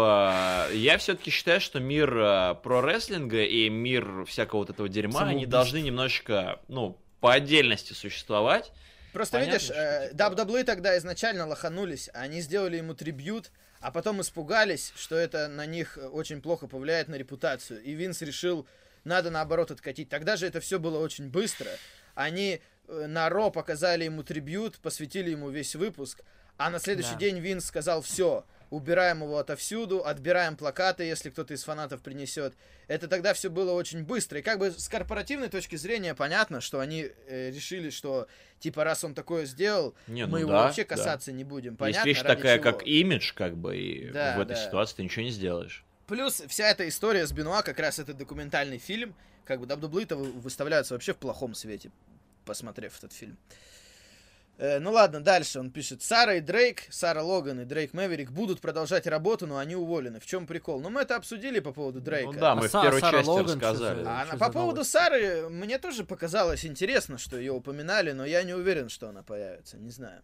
[0.73, 5.51] я все-таки считаю, что мир э, про-рестлинга и мир всякого вот этого дерьма, они Самоубийств.
[5.51, 8.71] должны немножечко, ну, по отдельности существовать.
[9.11, 14.21] Просто Понятно, видишь, э, типа- WWE тогда изначально лоханулись, они сделали ему трибют, а потом
[14.21, 17.81] испугались, что это на них очень плохо повлияет на репутацию.
[17.81, 18.67] И Винс решил,
[19.03, 20.09] надо наоборот откатить.
[20.09, 21.69] Тогда же это все было очень быстро.
[22.15, 26.21] Они э, на Ро показали ему трибют, посвятили ему весь выпуск,
[26.57, 27.19] а на следующий Да.
[27.19, 32.53] день Винс сказал, все, убираем его отовсюду, отбираем плакаты, если кто-то из фанатов принесет.
[32.87, 34.39] Это тогда все было очень быстро.
[34.39, 38.27] И как бы с корпоративной точки зрения понятно, что они э, решили, что
[38.59, 40.95] типа раз он такое сделал, Не, мы ну его да, вообще да.
[40.95, 41.71] касаться не будем.
[41.71, 42.71] Есть Понятно, вещь ради такая, чего.
[42.71, 44.65] как имидж, как бы, и Да, в этой да.
[44.65, 45.83] ситуации ты ничего не сделаешь.
[46.07, 49.13] Плюс вся эта история с Бенуа, как раз это документальный фильм,
[49.45, 51.91] как бы вы- выставляются вообще в плохом свете,
[52.45, 53.37] посмотрев этот фильм.
[53.49, 53.53] Э,
[54.79, 56.01] ну ладно, дальше он пишет.
[56.01, 60.19] Сара и Дрейк, Сара Логан и Дрейк Мэверик будут продолжать работу, но они уволены.
[60.19, 60.81] В чем прикол?
[60.81, 62.31] Ну мы это обсудили по поводу Дрейка.
[62.33, 64.03] Ну да, А мы в Са- первой Сара части Логан, рассказали.
[64.03, 64.91] за- А она- по поводу новость?
[64.91, 69.77] Сары, мне тоже показалось интересно, что ее упоминали, но я не уверен, что она появится,
[69.77, 70.21] не знаю.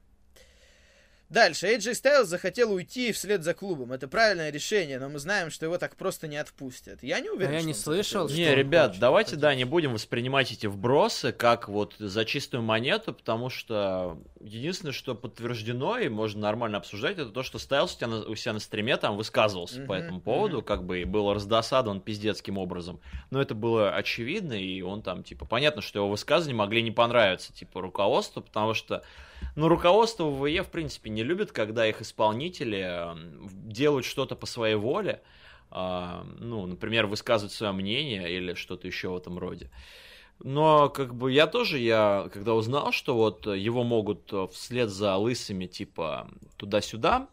[1.30, 1.68] Дальше.
[1.68, 3.92] AJ Styles захотел уйти вслед за клубом.
[3.92, 7.02] Это правильное решение, но мы знаем, что его так просто не отпустят.
[7.02, 9.42] Я не уверен, А я не слышал, что Не, ребят, хочет давайте, уходить.
[9.42, 15.16] да, не будем воспринимать эти вбросы как вот за чистую монету, потому что единственное, что
[15.16, 18.60] подтверждено и можно нормально обсуждать, это то, что Стайлс у, тебя на- у себя на
[18.60, 20.66] стриме там высказывался по Мгм, этому поводу, мгм.
[20.66, 23.00] как бы и был раздосадован пиздецким образом.
[23.32, 27.52] Но это было очевидно, и он там, типа, понятно, что его высказывания могли не понравиться,
[27.52, 29.04] типа, руководству, потому что
[29.56, 34.76] ну, руководство ВВЕ, в принципе, не любит, когда их исполнители м, делают что-то по своей
[34.76, 35.22] воле,
[35.72, 39.70] а, ну, например, высказывают свое мнение или что-то еще в этом роде.
[40.40, 45.16] Но, как бы, я тоже, я, когда узнал, что вот его могут э, вслед за
[45.16, 47.30] лысыми, типа, туда-сюда,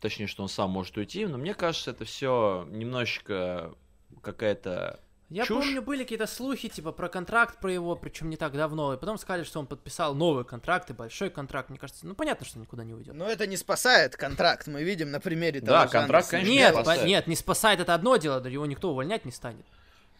[0.00, 3.74] точнее, что он сам может уйти, но мне кажется, это все немножечко
[4.22, 5.00] какая-то...
[5.28, 5.64] Я Чушь.
[5.64, 9.18] помню, были какие-то слухи, типа, про контракт про его, причем не так давно, и потом
[9.18, 12.84] сказали, что он подписал новый контракт и большой контракт, мне кажется, ну, понятно, что никуда
[12.84, 13.14] не уйдет.
[13.14, 16.74] Но это не спасает контракт, мы видим на примере того Да, Жанна контракт, конечно, нет,
[16.74, 17.06] не спасает.
[17.06, 19.66] нет, не спасает это одно дело, да его никто увольнять не станет.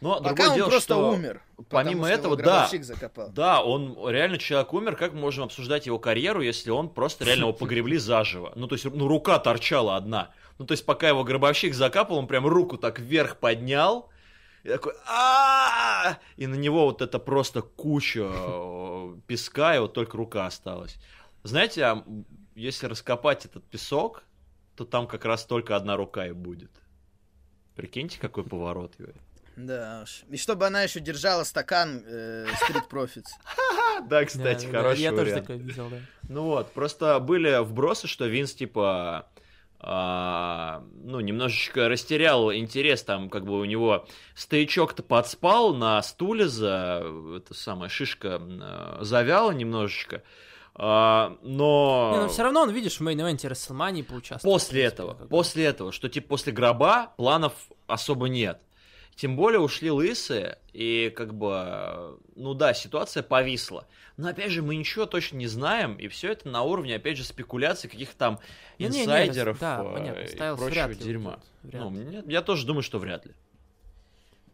[0.00, 1.10] Но Пока другое он дело, просто что...
[1.10, 1.42] умер.
[1.56, 2.42] потому помимо что его этого, да.
[2.42, 3.30] гробовщик закопал.
[3.30, 4.96] Да, он реально человек умер.
[4.96, 8.52] Как мы можем обсуждать его карьеру, если он просто реально его погребли заживо?
[8.56, 10.32] Ну, то есть, ну, рука торчала одна.
[10.58, 14.10] Ну, то есть, пока его гробовщик закапал, он прям руку так вверх поднял.
[14.66, 18.28] И такой а И на него вот это просто куча
[19.28, 20.96] песка, и вот только рука осталась.
[21.44, 22.04] Знаете, а
[22.56, 24.24] если раскопать этот песок,
[24.74, 26.72] то там как раз только одна рука и будет.
[27.76, 29.14] Прикиньте, какой поворот, Юрий.
[29.54, 30.24] Да уж.
[30.28, 33.28] И чтобы она еще держала стакан э, Street Profits.
[34.08, 36.00] Да, кстати, хороший Я тоже такое видел, да.
[36.28, 39.26] Ну вот, просто были вбросы, что Винс, типа,
[39.78, 47.02] а, ну, немножечко растерял интерес, там, как бы у него стоячок-то подспал на стуле за,
[47.36, 50.22] эта самая шишка э, завяла немножечко,
[50.74, 52.10] а, но...
[52.14, 54.54] Не, но все равно он, видишь, в мейн-эвенте Расселмании поучаствовал.
[54.54, 57.52] После этого, после этого, что типа после гроба планов
[57.86, 58.60] особо нет.
[59.16, 63.86] Тем более ушли лысые, и как бы, ну да, ситуация повисла.
[64.18, 67.24] Но опять же, мы ничего точно не знаем, и все это на уровне, опять же,
[67.24, 68.40] спекуляций, каких-то там
[68.78, 71.40] Не, не, не, инсайдеров да, э, и прочего вряд ли дерьма.
[71.62, 71.96] вряд Ну, ли.
[71.96, 73.32] мне- я тоже думаю, что вряд ли.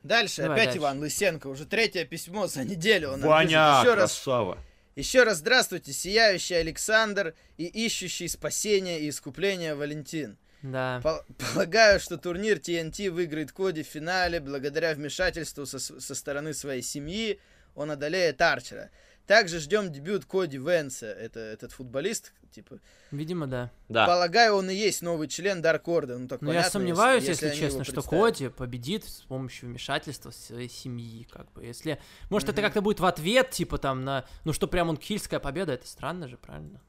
[0.05, 0.79] Дальше Давай опять дальше.
[0.79, 1.47] Иван Лысенко.
[1.49, 3.11] Уже третье письмо за неделю.
[3.13, 3.79] Он Ваня.
[3.81, 4.59] Еще раз, красава.
[4.97, 10.39] еще раз здравствуйте, сияющий Александр и ищущий спасения и искупления Валентин.
[10.63, 11.01] Да.
[11.03, 11.23] Пол-
[11.55, 17.41] Полагаю, что турнир TNT выиграет Коди в финале благодаря вмешательству со, со стороны своей семьи.
[17.75, 18.91] Он одолеет Арчера.
[19.27, 22.81] Также ждем дебют Коди Венса, это этот футболист, типа.
[23.13, 23.71] Видимо, да.
[23.89, 24.05] Да.
[24.05, 26.19] Полагаю, он и есть новый член Дарк Орда.
[26.19, 28.03] Ну, так Но я понятно, сомневаюсь, если, его честно, что.
[28.03, 31.65] Коди победит с помощью вмешательства своей семьи, как бы.
[31.65, 32.67] Если, может, это Мгм.
[32.67, 36.27] как-то будет в ответ, типа там на, ну что прям он хильская победа, это странно
[36.27, 36.81] же, правильно?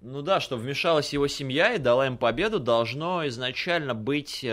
[0.00, 4.48] Ну да, что вмешалась его семья и дала им победу, должно изначально быть э,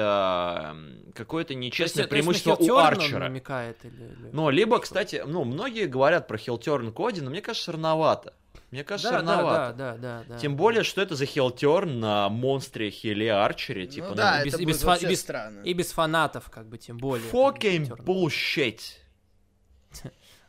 [1.14, 3.20] какое-то То есть нечестное то есть на преимущество у Хилл Терн он Арчера.
[3.30, 7.74] намекает или, или- Ну, либо, кстати, ну, многие говорят про хилтерн Коди, но мне кажется,
[7.74, 8.34] рановато.
[8.72, 9.74] Мне кажется, да, рановато.
[9.78, 10.38] да, да, да, да.
[10.40, 14.54] Тем более, что это за хилтерн на монстре Хиле Арчере, типа, ну да, и без-
[14.56, 15.62] это и будет без фа- вообще и без- странно.
[15.62, 17.30] И без фанатов, как бы, тем более.
[17.32, 18.82] fucking bullshit.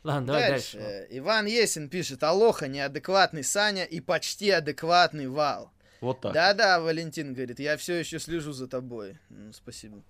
[0.07, 0.77] Ладно, давай дальше.
[0.77, 1.07] дальше.
[1.09, 5.69] Иван Есин пишет, Алоха, неадекватный Саня и почти адекватный Вал.
[5.99, 6.33] Вот так.
[6.33, 9.17] Да-да, Валентин говорит, я все еще слежу за тобой.
[9.29, 10.01] Ну, спасибо.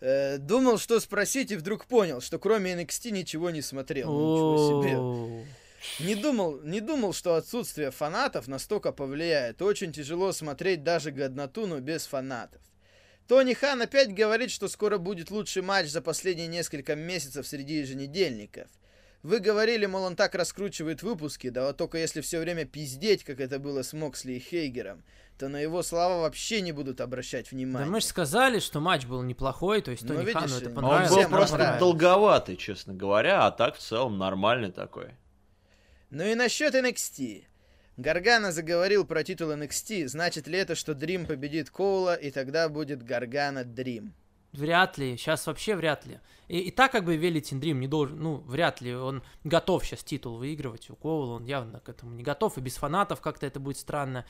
[0.00, 4.08] Э, думал, что спросить, и вдруг понял, что кроме NXT ничего не смотрел.
[4.10, 6.06] Ничего себе.
[6.06, 9.60] Не думал, не думал, что отсутствие фанатов настолько повлияет.
[9.60, 12.62] Очень тяжело смотреть даже годноту, но без фанатов.
[13.28, 18.68] Тони Хан опять говорит, что скоро будет лучший матч за последние несколько месяцев среди еженедельников.
[19.22, 23.38] Вы говорили, мол, он так раскручивает выпуски, да вот только если все время пиздеть, как
[23.40, 25.02] это было с Моксли и Хейгером,
[25.38, 27.84] то на его слова вообще не будут обращать Да внимания.
[27.90, 30.76] мы же сказали, что матч был неплохой, то есть Ну, Тони Хану видишь, это он
[30.78, 31.10] Он понравилось.
[31.24, 31.80] был просто понравилось.
[31.80, 35.10] долговатый, честно говоря, а так в целом нормальный такой.
[36.10, 37.44] Ну и насчет NXT.
[37.98, 40.08] Гаргана заговорил про титул NXT.
[40.08, 44.14] Значит ли это, что Дрим победит Коула, и тогда будет Гаргана Дрим?
[44.52, 46.18] Вряд ли, сейчас вообще вряд ли.
[46.48, 50.02] И, и так как бы Велитин Дрим не должен, ну, вряд ли он готов сейчас
[50.02, 53.60] титул выигрывать у Коула, он явно к этому не готов, и без фанатов как-то это
[53.60, 54.26] будет странно.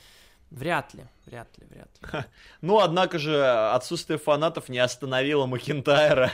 [0.50, 2.24] Вряд ли, вряд ли, вряд ли.
[2.60, 6.32] Ну, однако же, отсутствие фанатов не остановило Макинтайра.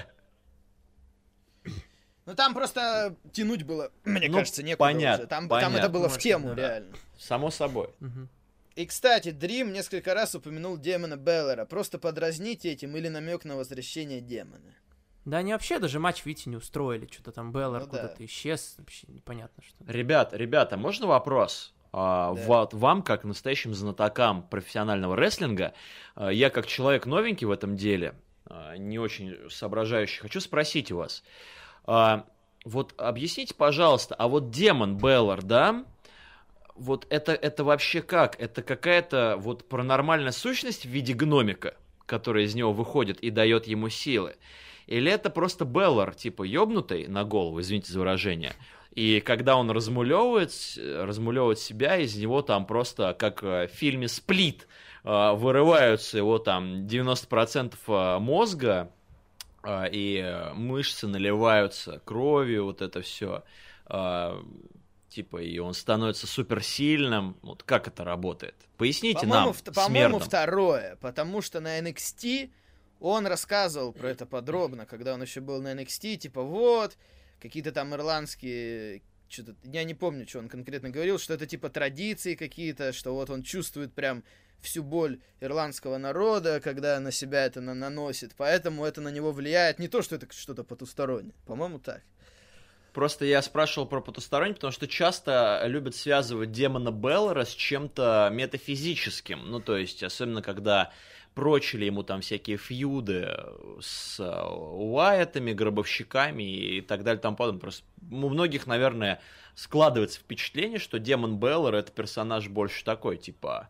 [2.24, 5.28] Ну там просто тянуть было, мне Ну, кажется, некуда понятно, уже.
[5.28, 5.76] Там, там понятно.
[5.76, 6.54] это было в тему, да.
[6.56, 6.96] реально.
[7.16, 7.90] Само собой.
[8.00, 8.28] Мгм.
[8.76, 11.64] И, кстати, Дрим несколько раз упомянул демона Беллера.
[11.64, 14.74] Просто подразните этим или намек на возвращение демона.
[15.24, 17.98] Да они вообще даже матч, видите, не устроили, что-то там Беллар Ну да.
[18.02, 19.90] куда-то исчез, вообще непонятно что.
[19.90, 21.72] Ребят, ребята, можно вопрос?
[21.92, 22.42] А, Да.
[22.42, 25.72] вот вам, как настоящим знатокам профессионального рестлинга,
[26.14, 30.98] а, я как человек новенький в этом деле, а, не очень соображающий, хочу спросить у
[30.98, 31.24] вас.
[32.64, 35.84] Вот объясните, пожалуйста, а вот демон Беллар, да?
[36.76, 38.40] Вот это, это вообще как?
[38.40, 41.74] Это какая-то вот паранормальная сущность в виде гномика,
[42.06, 44.36] которая из него выходит и дает ему силы?
[44.86, 48.52] Или это просто Беллар, типа ёбнутый на голову, извините за выражение,
[48.96, 54.66] и когда он размулевывает, размулевывает себя, из него там просто, как э, в фильме «Сплит»,
[55.04, 58.90] э, вырываются его там 90% э, мозга,
[59.68, 63.42] и мышцы наливаются кровью, вот это все.
[65.16, 67.38] Типа, и он становится суперсильным.
[67.40, 68.54] Вот как это работает?
[68.76, 70.96] Поясните По-моему, нам, вт- по-моему, второе.
[70.96, 72.50] Потому что на NXT
[73.00, 76.16] он рассказывал про это подробно, когда он еще был на NXT.
[76.16, 76.98] Типа, вот,
[77.40, 79.00] какие-то там ирландские...
[79.30, 83.30] Что-то, я не помню, что он конкретно говорил, что это типа традиции какие-то, что вот
[83.30, 84.22] он чувствует прям
[84.60, 88.34] всю боль ирландского народа, когда на себя это на- наносит.
[88.36, 89.78] Поэтому это на него влияет.
[89.78, 91.34] Не то, что это что-то потустороннее.
[91.46, 92.02] По-моему, так.
[92.96, 99.50] Просто я спрашивал про потусторонний, потому что часто любят связывать демона Беллара с чем-то метафизическим.
[99.50, 100.94] Ну, то есть, особенно когда
[101.34, 103.36] прочили ему там всякие фьюды
[103.82, 107.60] с э, Уайетами, гробовщиками и так далее там подобное.
[107.60, 109.20] Просто у многих, наверное,
[109.54, 113.68] складывается впечатление, что демон Беллар это персонаж больше такой, типа...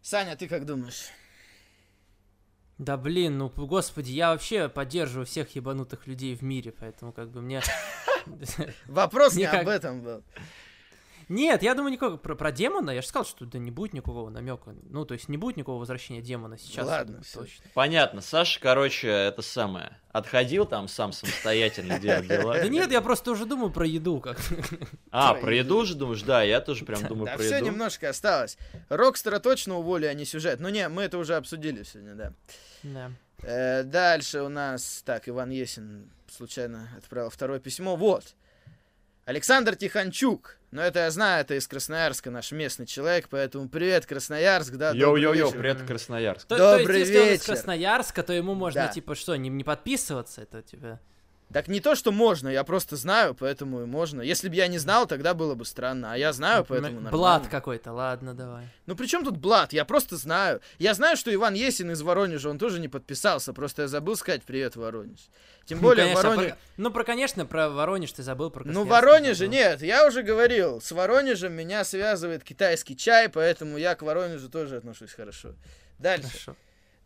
[0.00, 1.12] Саня, ты как думаешь?
[2.78, 7.40] Да блин, ну господи, я вообще поддерживаю всех ебанутых людей в мире, поэтому как бы
[7.40, 7.62] мне...
[8.86, 10.22] Вопрос не об этом был.
[11.32, 14.28] Нет, я думаю, никакого про, про демона, я же сказал, что да не будет никакого
[14.28, 14.74] намека.
[14.90, 16.86] Ну, то есть не будет никакого возвращения демона сейчас.
[16.86, 17.64] Ладно, точно.
[17.72, 22.58] Понятно, Саша, короче, это самое, отходил там сам самостоятельно делать дела.
[22.58, 24.38] Да нет, я просто уже думаю про еду как
[25.10, 26.22] А, Про еду уже думаешь?
[26.22, 27.66] Да, я тоже прям думаю про все еду.
[27.66, 28.58] немножко осталось.
[28.90, 30.60] Рокстера точно уволили, а не сюжет.
[30.60, 32.32] Ну не, мы это уже обсудили сегодня, да.
[32.82, 33.10] Да.
[33.42, 35.02] Э, дальше у нас...
[35.06, 37.96] Так, Иван Есин случайно отправил второе письмо.
[37.96, 38.34] Вот.
[39.24, 40.58] Александр Тиханчук.
[40.72, 45.34] Но это я знаю, это из Красноярска наш местный человек, поэтому привет, Красноярск, да, Йоу-йоу-йоу,
[45.48, 45.58] вечер.
[45.58, 46.48] привет, Красноярск.
[46.48, 47.44] То, то Добрый есть, если он из вечер.
[47.52, 48.88] Красноярска, то ему можно, Да.
[48.88, 50.40] типа, что, не, не подписываться?
[50.42, 50.98] Это, типа...
[51.52, 54.22] Так не то, что можно, я просто знаю, поэтому и можно.
[54.22, 56.12] Если бы я не знал, тогда было бы странно.
[56.12, 57.10] А я знаю, поэтому нормально.
[57.10, 58.66] Блад какой-то, ладно, давай.
[58.86, 59.72] Ну при чем тут Блад?
[59.72, 60.60] Я просто знаю.
[60.78, 63.52] Я знаю, что Иван Есин из Воронежа, он тоже не подписался.
[63.52, 65.20] Просто я забыл сказать привет, Воронеж.
[65.64, 66.50] Тем более Конечно, Воронеж...
[66.52, 69.52] про- Ну, про, конечно, про Воронеж ты забыл, про Ну, Воронеже забыл.
[69.52, 74.76] нет, я уже говорил, с Воронежем меня связывает китайский чай, поэтому я к Воронежу тоже
[74.78, 75.54] отношусь хорошо.
[75.98, 76.26] Дальше.
[76.28, 76.56] Хорошо.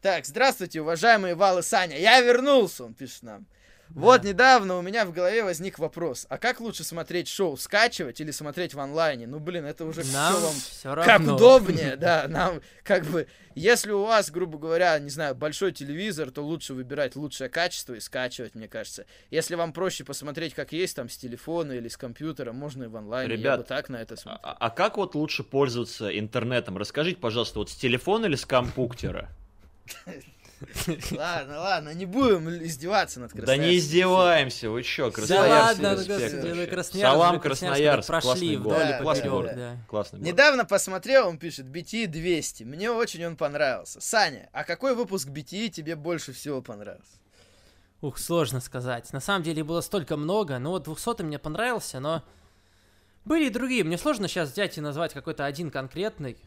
[0.01, 1.99] Так, здравствуйте, уважаемые Вал и Саня.
[1.99, 3.47] Я вернулся, он пишет нам.
[3.91, 4.29] Вот Да.
[4.29, 6.27] недавно у меня в голове возник вопрос.
[6.29, 9.27] А как лучше смотреть шоу, скачивать или смотреть в онлайне?
[9.27, 11.05] Ну, блин, это уже Нам все вам все равно.
[11.05, 16.31] как удобнее, да, нам как бы, если у вас, грубо говоря, не знаю, большой телевизор,
[16.31, 19.07] то лучше выбирать лучшее качество и скачивать, мне кажется.
[19.31, 22.97] Если вам проще посмотреть, как есть, там, с телефона или с компьютера, можно и в
[22.97, 24.41] онлайне, я Ребят, бы так на это смотрел.
[24.43, 26.77] А, а как вот лучше пользоваться интернетом?
[26.77, 29.31] Расскажите, пожалуйста, вот с телефона или с компьютера?
[31.11, 33.69] Ладно, ладно, не будем издеваться над Да Красноярском.
[33.71, 35.51] не издеваемся, вы чё, Да Красноярск,
[35.83, 36.55] ладно, респект вообще.
[36.55, 39.77] вы Красноярск, Салам, Красноярск прошли классный вдоль классный город, да.
[39.89, 40.33] классный город.
[40.33, 42.65] Недавно посмотрел, он пишет, BTE 200.
[42.65, 44.01] Мне очень он понравился.
[44.01, 47.19] Саня, а какой выпуск BTE тебе больше всего понравился?
[48.01, 49.13] Ух, сложно сказать.
[49.13, 50.59] На самом деле было столько много.
[50.59, 52.23] Ну вот 200 мне понравился, но
[53.27, 53.85] были и другие.
[53.85, 56.39] Мне сложно сейчас взять и назвать какой-то один конкретный.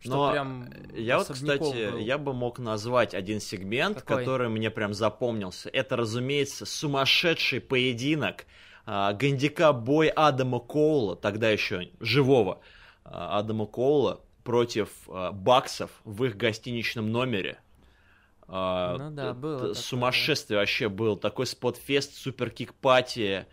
[0.00, 1.98] Что Но прям я вот, кстати, был.
[1.98, 4.24] я бы мог назвать один сегмент, Какой?
[4.24, 5.68] который мне прям запомнился.
[5.68, 8.46] Это, разумеется, сумасшедший поединок
[8.86, 12.60] а, гандикап-бой Адама Коула, тогда еще живого
[13.04, 17.58] а, Адама Коула, против а, баксов в их гостиничном номере.
[18.48, 21.16] А, Ну да, было такое, Сумасшествие вообще был.
[21.16, 23.46] Такой спотфест, суперкик-пати,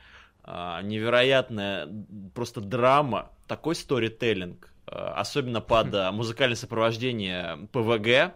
[0.44, 1.90] а, невероятная
[2.34, 8.34] просто драма, такой сторителлинг, особенно под а, музыкальное сопровождение ПВГ,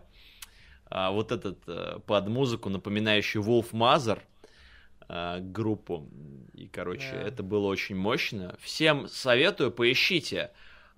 [0.90, 4.20] а, вот этот э, под музыку, напоминающую Wolf Mother
[5.42, 6.08] группу.
[6.54, 7.22] И, короче, Да.
[7.24, 8.56] это было очень мощно.
[8.62, 10.52] Всем советую, поищите.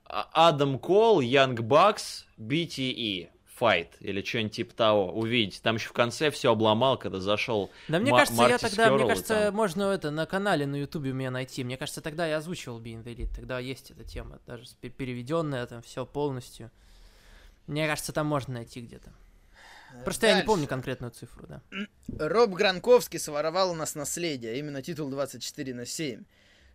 [0.05, 3.29] А- Адам Кол, Янг Бакс, BTE.
[3.59, 5.59] Fight или что-нибудь типа того, увидите.
[5.61, 8.83] Там еще в конце все обломал, когда зашел Да мне Ма- кажется, я Марти тогда,
[8.89, 9.55] мне Скёрл и кажется, там.
[9.55, 11.63] можно это на канале на Ютубе у меня найти.
[11.63, 13.33] Мне кажется, тогда я озвучивал Being the Elite.
[13.35, 16.71] Тогда есть эта тема, даже переведенная там все полностью.
[17.67, 19.11] Мне кажется, там можно найти где-то.
[20.03, 20.47] Просто я не Дальше.
[20.47, 21.61] помню конкретную цифру, да.
[22.17, 26.23] Роб Гранковский своровал у нас наследие, именно титул 24 на 7.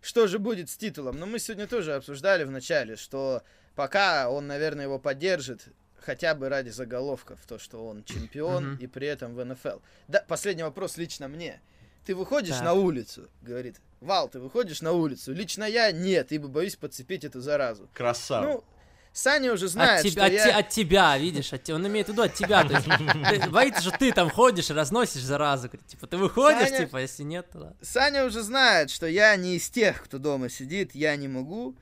[0.01, 1.19] Что же будет с титулом?
[1.19, 3.43] Ну, мы сегодня тоже обсуждали в начале, что
[3.75, 5.67] пока он, наверное, его поддержит,
[6.01, 9.79] хотя бы ради заголовков, то, что он чемпион и при этом в НФЛ.
[10.09, 11.61] Да, последний вопрос лично мне.
[12.07, 12.65] Ты выходишь Так.
[12.65, 13.81] на улицу, говорит.
[14.01, 15.33] Вал, ты выходишь на улицу.
[15.33, 17.89] Лично я нет, ибо боюсь подцепить эту заразу.
[17.93, 18.45] красава.
[18.47, 18.65] Ну,
[19.13, 20.59] Саня уже знает, от, что тебя, от, я...
[20.59, 22.63] от тебя, видишь, от он имеет в виду от тебя.
[22.65, 25.67] То есть, ты- боится, что ты там ходишь и разносишь заразу.
[25.69, 27.75] Говорит, Типа, ты выходишь, Саня- типа, если нет, то.
[27.83, 31.75] Саня уже знает, что я не из тех, кто дома сидит, я не могу.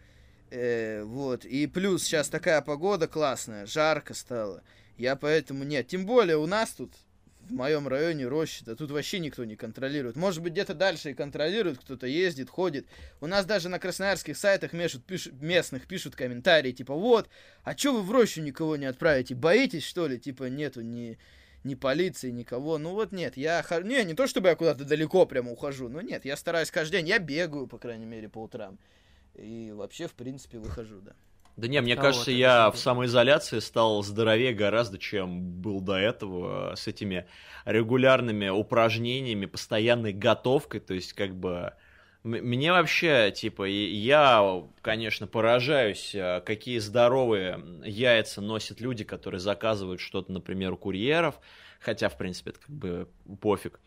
[0.51, 1.44] Э, вот.
[1.44, 4.62] И плюс сейчас такая погода классная, жарко стало.
[4.97, 5.88] Я поэтому нет.
[5.88, 6.92] Тем более у нас тут
[7.49, 10.16] в моем районе роща, тут вообще никто не контролирует.
[10.16, 12.86] Может быть, где-то дальше и контролируют, кто-то ездит, ходит.
[13.20, 17.28] У нас даже на красноярских сайтах пишут, местных пишут комментарии, типа, вот,
[17.62, 19.34] а чё вы в рощу никого не отправите?
[19.34, 20.18] Боитесь, что ли?
[20.18, 21.18] Типа, нету ни,
[21.62, 22.78] ни полиции, никого.
[22.78, 23.64] Ну вот нет, я...
[23.84, 27.09] Не, не то, чтобы я куда-то далеко прямо ухожу, но нет, я стараюсь каждый день,
[27.09, 28.78] я бегаю, по крайней мере, по утрам.
[29.39, 31.12] И вообще, в принципе, выхожу, да.
[31.57, 35.97] Да не, мне Кого кажется, ты я в самоизоляции стал здоровее гораздо, чем был до
[35.97, 37.26] этого, с этими
[37.64, 41.72] регулярными упражнениями, постоянной готовкой, то есть как бы...
[42.24, 50.32] Мне вообще, типа, я, конечно, поражаюсь, э, какие здоровые яйца носят люди, которые заказывают что-то,
[50.32, 51.39] например, у курьеров,
[51.78, 53.09] хотя, в принципе, это как бы
[53.41, 53.78] пофиг.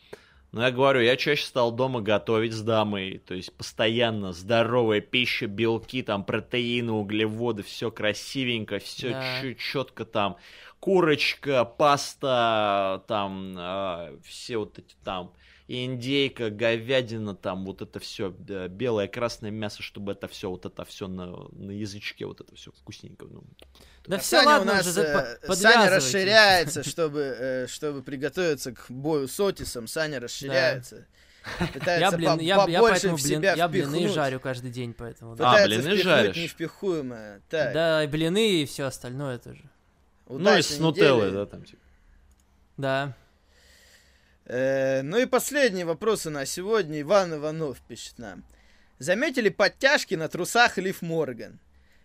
[0.52, 5.46] Но я говорю, я чаще стал дома готовить с дамой, то есть постоянно здоровая пища,
[5.46, 9.54] белки, там протеины, углеводы, все красивенько, все Да.
[9.58, 10.38] четко там.
[10.80, 15.34] Курочка, паста, там, а, все вот эти там,
[15.70, 21.08] индейка, говядина, там, вот это все, белое, красное мясо, чтобы это все, вот это все
[21.08, 23.26] на, на язычке, вот это все вкусненько.
[23.30, 23.44] ну.
[24.08, 28.72] Да А все, Саня ладно у нас, уже, э, Саня расширяется, чтобы, э, чтобы приготовиться
[28.72, 29.86] к бою с Отисом.
[29.88, 31.06] Саня расширяется.
[31.60, 34.12] Я, Пытается блин, по- я, я побольше поэтому в блин, себя я блины впихнуть.
[34.14, 35.36] жарю каждый день, поэтому.
[35.36, 36.36] Да, А, блины жаришь?
[36.36, 37.42] невпихуемое.
[37.50, 39.62] Так, да и блины и все остальное тоже.
[40.28, 41.82] Ну и удачной с нутеллой, да, там, типа.
[42.78, 43.16] Да.
[44.50, 47.02] Э, ну и последние вопросы на сегодня.
[47.02, 48.44] Иван Иванов пишет нам.
[48.98, 51.60] Заметили подтяжки на трусах Лив Морган?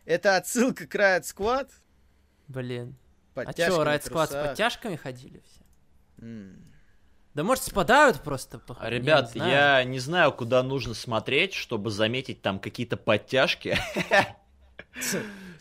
[0.05, 1.71] Это отсылка к Riot Squad?
[2.47, 2.97] Блин.
[3.35, 6.25] А подтяжки а что, Riot Squad с подтяжками ходили все?
[6.25, 6.57] Mm.
[7.33, 8.59] Да может спадают просто.
[8.59, 8.77] По...
[8.89, 13.77] Ребят, не я не знаю, куда нужно смотреть, чтобы заметить там какие-то подтяжки.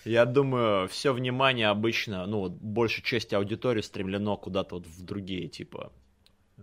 [0.06, 5.94] Я думаю, все внимание обычно, ну, большая часть аудитории стремлено куда-то вот в другие, типа,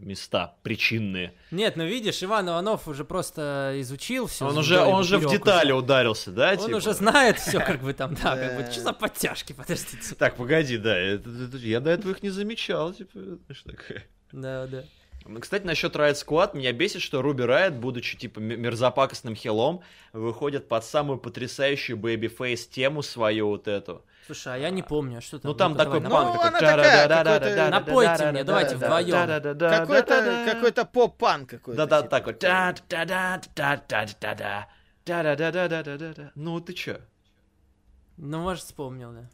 [0.01, 1.35] места причинные.
[1.51, 4.47] Нет, ну видишь, Иван Иванов уже просто изучил все.
[4.47, 6.53] Он уже, он же в детали ударился, да?
[6.53, 6.77] Он типа?
[6.77, 10.15] уже знает все, как бы там, да, как бы, что за подтяжки, подождите.
[10.15, 13.19] Так, погоди, да, я до этого их не замечал, типа,
[13.53, 14.05] что такое.
[14.33, 14.85] Да, да.
[15.41, 20.85] Кстати, насчет Riot Squad, меня бесит, что Руби Riot, будучи типа мерзопакостным хилом, выходит под
[20.85, 24.05] самую потрясающую babyface тему свою вот эту.
[24.27, 25.51] Слушай, а я не помню, а что там.
[25.51, 26.35] Ну там такой панк.
[26.35, 29.59] Ну, такой, Напойте мне, давайте вдвоем.
[29.59, 31.87] Какой-то какой-то поп-панк какой-то.
[31.87, 32.35] Да-да, такой.
[35.05, 36.33] Да-да-да-да-да-да-да.
[36.35, 36.99] Ну ты чё?
[38.17, 39.31] Ну, может, вспомнил, да.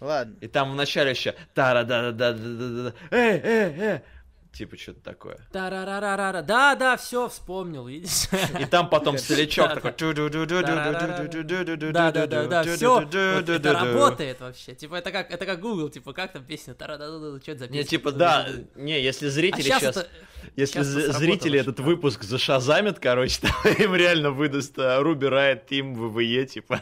[0.00, 0.36] Ладно.
[0.40, 1.34] И там вначале начале еще.
[1.54, 2.92] Тара да да да да да да.
[3.10, 4.00] Эй, эй, эй.
[4.56, 5.38] Типа что-то такое.
[5.52, 6.40] Тарарарара.
[6.40, 8.28] Да, да, все, вспомнил, видишь?
[8.58, 9.92] И там потом старичок такой...
[11.92, 14.74] Да, да, да, да, все, это работает вообще.
[14.74, 17.80] Типа это как, это как Google, типа как там песня, тара-да-да-да, что это за песня?
[17.80, 20.06] Не, типа, да, не, если зрители сейчас...
[20.54, 23.40] Если зрители этот выпуск зашазамят, короче,
[23.78, 26.80] им реально выдаст Руби Райт Тим ВВЕ, типа.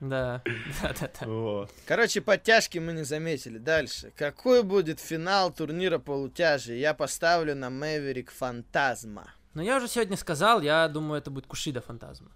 [0.00, 0.42] Да,
[0.82, 1.26] да, да, да.
[1.26, 1.72] Вот.
[1.86, 3.56] Короче, подтяжки мы не заметили.
[3.58, 4.12] Дальше.
[4.16, 6.78] Какой будет финал турнира полутяжей?
[6.78, 9.32] Я поставлю на Мэверик Фантазма.
[9.54, 12.30] Но я уже сегодня сказал, я думаю, это будет Кушида Фантазма.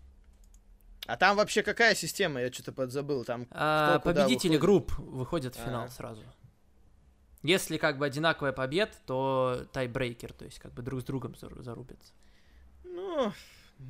[1.06, 2.40] А там вообще какая система?
[2.40, 3.24] Я что-то подзабыл.
[3.24, 4.60] Там А, победители выходит?
[4.60, 5.90] групп выходят в финал Ага.
[5.92, 6.22] сразу.
[7.42, 11.62] Если как бы одинаковая побед, то тайбрейкер, то есть как бы друг с другом зару-
[11.62, 12.12] зарубятся.
[12.84, 13.32] Ну,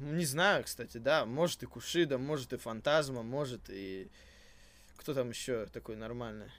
[0.00, 1.24] не знаю, кстати, да.
[1.26, 4.08] Может и Кушида, может и Фантазма, может и...
[4.96, 6.50] Кто там еще такой нормальный?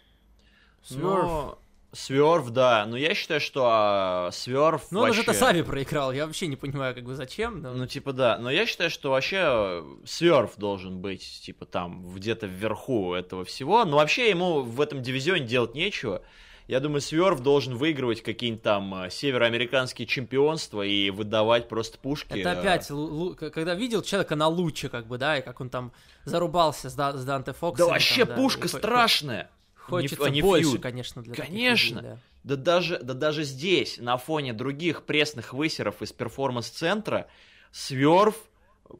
[0.84, 1.02] Сверф.
[1.04, 1.60] Но-
[1.94, 2.86] Сверф, да.
[2.86, 5.22] Но я считаю, что а, Сверф Ну, он вообще...
[5.22, 7.62] уже Тасаби проиграл, я вообще не понимаю, как бы зачем.
[7.62, 8.38] но- Ну, типа, да.
[8.38, 13.84] Но я считаю, что вообще Сверф должен быть, типа, там, где-то вверху этого всего.
[13.86, 16.24] Но вообще ему в этом дивизионе делать нечего.
[16.72, 22.40] Я думаю, Сверф должен выигрывать какие-нибудь там а, североамериканские чемпионства и выдавать просто пушки.
[22.40, 22.90] Это а, опять,
[23.52, 25.92] когда видел человека на луче, как бы, да, и как он там
[26.24, 27.88] зарубался с, Да- с Данте Фоксом.
[27.88, 29.52] Да вообще пушка страшная.
[29.76, 30.82] Хочется не больше, фьюд.
[30.82, 31.96] конечно, для Конечно.
[31.98, 32.18] людей, да.
[32.46, 37.28] Да даже, да даже здесь, на фоне других пресных высеров из перформанс-центра,
[37.74, 38.38] Сверф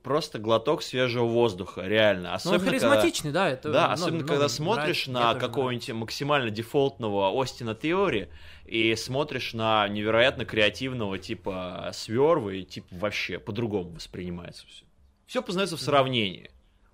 [0.04, 2.24] просто глоток свежего воздуха, реально.
[2.24, 5.20] Ну, он Особенно, когда- харизматичный, да, это Да, много- особенно много когда нравится, смотришь мне
[5.20, 8.30] на какого-нибудь максимально дефолтного Остина Теори
[8.66, 14.86] и смотришь на невероятно креативного типа Сверва и типа вообще по-другому воспринимается все.
[15.28, 16.52] Все познается в сравнении.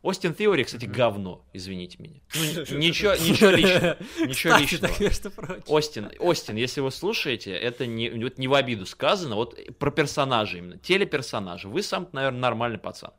[0.07, 2.21] Остин Теори, кстати, говно, извините меня.
[2.33, 2.41] Ну,
[2.77, 3.97] ничего, ничего личного.
[4.25, 5.63] Ничего Кстати, личного.
[5.67, 10.59] Остин, Остин, если вы слушаете, это не, вот не в обиду сказано, вот про персонажа
[10.59, 11.67] именно, телеперсонажа.
[11.67, 13.11] Вы сам, наверное, нормальный пацан.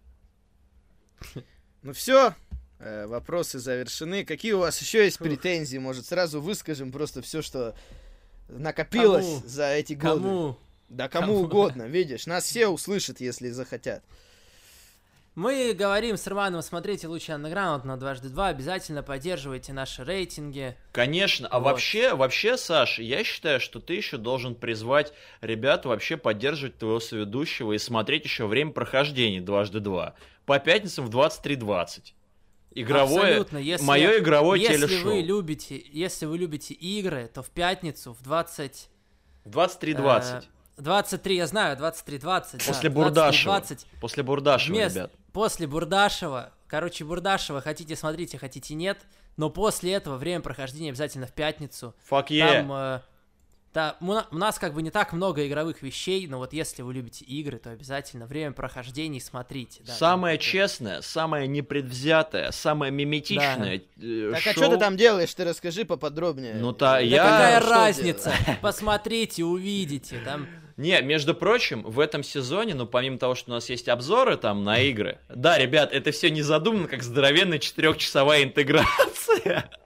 [1.83, 2.35] Ну все,
[2.79, 4.25] вопросы завершены.
[4.25, 5.77] Какие у вас еще есть претензии?
[5.77, 7.77] Может, сразу выскажем просто все, что
[8.49, 9.43] накопилось Кому?
[9.45, 10.23] за эти годы.
[10.23, 10.57] Кому?
[10.89, 11.41] Да кому, Кому?
[11.43, 12.27] угодно, видишь.
[12.27, 14.03] Нас все услышат, если захотят.
[15.39, 20.77] Мы говорим с Романом, смотрите лучше андеграунд на дважды два, обязательно поддерживайте наши рейтинги.
[20.91, 21.67] Конечно, а Вот.
[21.67, 27.71] вообще, вообще, Саш, я считаю, что ты еще должен призвать ребят вообще поддерживать твоего соведущего
[27.75, 30.15] и смотреть еще время прохождения дважды два
[30.45, 32.15] по пятницам в 23.20.
[32.73, 35.13] Игровое, Абсолютно, если, мое игровое если телешоу.
[35.13, 38.89] вы любите, если вы любите игры, то в пятницу в 20...
[39.45, 40.43] В 23.20.
[40.79, 42.67] э, 23, я знаю, 23.20.
[42.67, 43.59] После да, Бурдашева.
[43.61, 43.87] 23:20.
[44.01, 45.13] После Бурдашева, Вместо- ребят.
[45.39, 48.99] После Бурдашева, короче, Бурдашева, хотите смотрите, хотите нет,
[49.37, 51.95] но после этого время прохождения обязательно в пятницу.
[52.11, 52.55] Fuck yeah.
[52.55, 53.01] Там, э,
[53.75, 56.83] да, у на- у нас как бы не так много игровых вещей, но вот если
[56.83, 59.83] вы любите игры, то обязательно время прохождений смотрите.
[59.87, 65.33] да, самое там, честное, самое непредвзятое, самое миметичное э, Так а что ты там делаешь?
[65.35, 66.55] Ты расскажи поподробнее.
[66.55, 68.33] Ну, та- Да я- какая Что разница?
[68.63, 70.19] Посмотрите, увидите.
[70.25, 70.47] Там
[70.77, 74.65] Не, между прочим, в этом сезоне, ну, помимо того, что у нас есть обзоры там
[74.65, 79.69] на игры, да, ребят, это все не задумано как здоровенная четырехчасовая интеграция.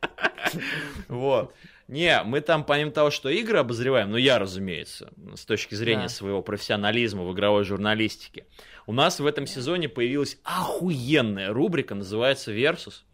[1.08, 1.54] Вот.
[1.88, 6.08] Не, мы там, помимо того, что игры обозреваем, ну, я, разумеется, с точки зрения Да.
[6.08, 8.46] своего профессионализма в игровой журналистике,
[8.86, 13.04] у нас в этом сезоне появилась охуенная рубрика, называется «Версус»,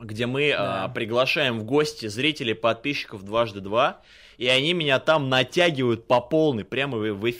[0.00, 0.84] где мы Да.
[0.84, 4.02] а, приглашаем в гости зрителей, подписчиков дважды два,
[4.38, 7.30] и они меня там натягивают по полной, прямо в в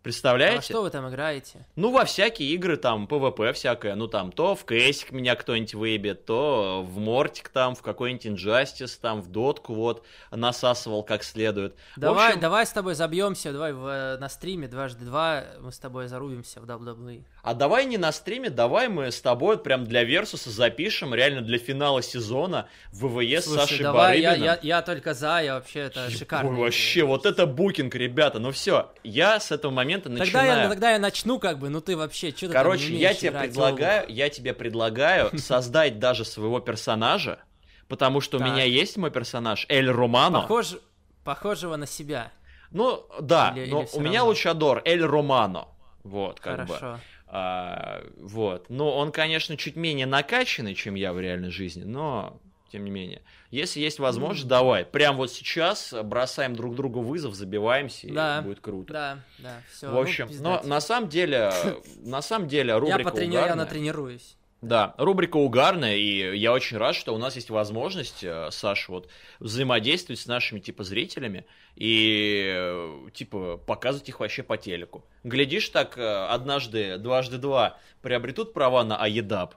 [0.00, 0.02] эфире.
[0.02, 0.62] А Представляете?
[0.62, 1.66] что вы там играете?
[1.76, 6.24] Ну, во всякие игры, там, ПВП всякое, ну, там, то в КСик меня кто-нибудь выебет,
[6.24, 11.76] то в Мортик там, в какой-нибудь Injustice, там, в Дотку, вот, насасывал как следует.
[11.96, 15.70] В Давай, общем, давай с тобой забьемся, давай в, э, на стриме дважды два мы
[15.70, 17.24] с тобой зарубимся в WWE.
[17.42, 21.58] А давай не на стриме, давай мы с тобой прям для Версуса запишем, реально для
[21.58, 24.44] финала сезона ВВЕ с Сашей давай, я, Барыбиным.
[24.44, 26.50] я, я только за, я вообще это шикарно.
[26.50, 30.62] Ой, вообще, вот это букинг, ребята, ну все, я с этого момента Тогда начинаю...
[30.62, 33.32] я, тогда я начну, как бы, ну ты вообще, что ты там Короче, я тебе
[33.32, 37.40] предлагаю, я тебе предлагаю создать даже своего персонажа,
[37.88, 40.42] потому что у меня есть мой персонаж Эль Романо.
[40.42, 40.76] Похож,
[41.24, 42.32] похожего на себя.
[42.70, 44.28] Ну, да, Или- но или у меня равно?
[44.28, 45.68] лучадор Эль Романо.
[46.04, 46.74] Вот, как бы.
[46.74, 47.00] Хорошо.
[47.26, 48.66] А, вот.
[48.68, 52.40] Ну, он, конечно, чуть менее накачанный, чем я в реальной жизни, но
[52.70, 53.22] тем не менее.
[53.50, 54.84] Если есть возможность, давай.
[54.84, 58.40] Прям вот сейчас бросаем друг другу вызов, забиваемся, Да.
[58.40, 58.92] и будет круто.
[58.92, 59.90] Да, да, все.
[59.90, 61.52] В общем, но на самом деле,
[61.96, 63.34] на самом деле, я, рубрика потрени...
[63.34, 63.64] я угарная.
[63.64, 64.36] натренируюсь.
[64.62, 69.08] Да, рубрика угарная, и я очень рад, что у нас есть возможность, э, Саша, вот
[69.38, 71.46] взаимодействовать с нашими типа зрителями
[71.76, 75.02] и э, типа показывать их вообще по телеку.
[75.24, 79.54] Глядишь, так э, однажды, дважды два приобретут права на Аедап,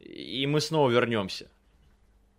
[0.00, 1.48] и мы снова вернемся.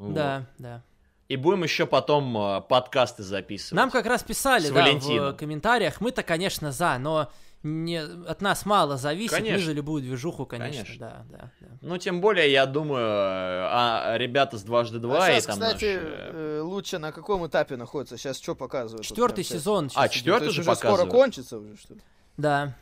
[0.02, 0.14] Вот.
[0.16, 0.82] Да, да.
[1.30, 3.74] И будем еще потом э, подкасты записывать.
[3.78, 5.34] Нам как раз писали, С да, Валентином.
[5.34, 6.02] в комментариях.
[6.02, 7.32] Мы-то, конечно, за, но
[7.64, 9.32] не, от нас мало зависит.
[9.34, 9.66] Мы Конечно.
[9.68, 11.00] за любую движуху, конечно, Конечно.
[11.08, 11.68] да, да, да.
[11.82, 15.60] Ну, тем более, я думаю, э, а ребята с дважды два а и сейчас, там
[15.60, 18.18] кстати, наши- э, лучше на каком этапе находится?
[18.18, 19.06] Сейчас что показывают?
[19.06, 19.60] Вот Четвертый сейчас?
[19.60, 19.86] сезон.
[19.94, 20.46] А, сейчас четвертый?
[20.46, 21.14] есть же уже скоро показывают?
[21.14, 22.02] кончится уже, что ли?
[22.38, 22.74] Да.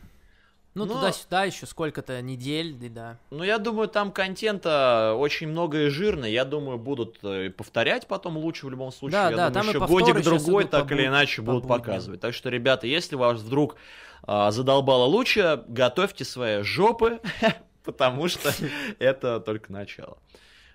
[0.80, 3.18] Ну, Но- туда-сюда еще сколько-то недель, да, да.
[3.32, 6.26] Ну, я думаю, там контента очень много и жирно.
[6.26, 9.22] Я думаю, будут э, повторять потом лучше в любом случае.
[9.22, 12.22] Да, я да, думаю, еще годик-другой так по или иначе по будут показывать.
[12.22, 13.76] Так что, ребята, если вас вдруг
[14.24, 17.20] а, задолбало лучше, готовьте свои жопы,
[17.84, 18.52] потому что
[19.00, 20.18] это только начало.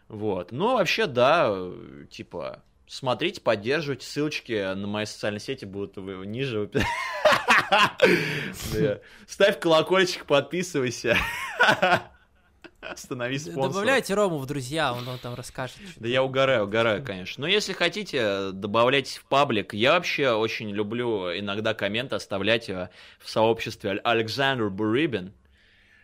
[0.09, 0.53] Вот.
[0.53, 1.55] Ну, вообще, да,
[2.11, 4.07] типа, смотрите, поддерживайте.
[4.07, 6.71] Ссылочки на мои социальные сети будут ниже.
[9.27, 11.17] Ставь колокольчик, подписывайся.
[12.97, 13.69] Становись спонсором.
[13.69, 15.77] Добавляйте Рому в друзья, он вам там расскажет.
[15.97, 17.43] Да я угораю, угораю, конечно.
[17.43, 19.73] Но если хотите, добавляйтесь в паблик.
[19.73, 25.33] Я вообще очень люблю иногда комменты оставлять э, в сообществе Александр Бурибин.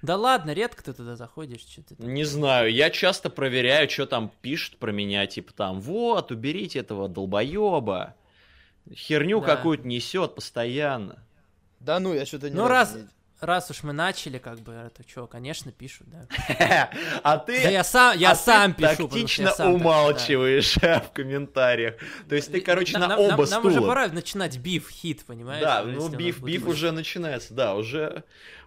[0.02, 4.32] Да ладно, редко ты туда заходишь, что ты Не знаю, я часто проверяю, что там
[4.40, 8.14] пишут про меня, типа там, вот, уберите этого долбоеба.
[8.94, 9.46] Херню Да.
[9.56, 11.22] какую-то несет постоянно.
[11.80, 13.08] Да ну, я что-то не Ну, раз- не-
[13.40, 16.90] Раз уж мы начали, как бы, это что, конечно, пишут, да.
[17.22, 17.62] А ты...
[17.62, 19.72] Да я сам, я а сам пишу, потому что я тактично сам так, да.
[19.72, 21.94] умалчиваешь в комментариях.
[22.28, 23.88] То есть ты, короче, Нам- на нам- оба нам, уже стула.
[23.88, 25.62] пора начинать биф, хит, понимаешь?
[25.62, 28.24] Да, ну биф, уже начинается, да, уже,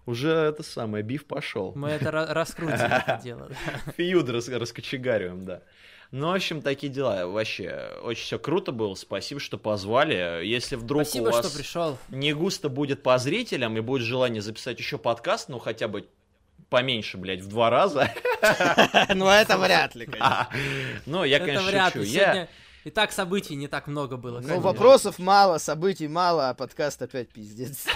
[0.07, 1.73] уже это самое, биф пошел.
[1.75, 3.51] Мы это ра- раскрутим, это дело.
[3.95, 5.61] Фьюд рас, раскочегариваем, да.
[6.13, 7.25] Ну, в общем, такие дела.
[7.25, 8.93] Вообще, очень все круто было.
[8.93, 10.45] Спасибо, что позвали.
[10.45, 11.97] Если вдруг Спасибо, у вас что пришел.
[12.09, 16.07] не густо будет по зрителям и будет желание записать еще подкаст, ну, хотя бы
[16.69, 18.13] поменьше, блядь, в два раза.
[19.15, 20.49] Ну, это вряд ли, конечно.
[21.07, 22.05] Ну, я, конечно, шучу.
[22.83, 24.39] И так событий не так много было.
[24.41, 27.85] Ну, вопросов мало, событий мало, а подкаст опять пиздец.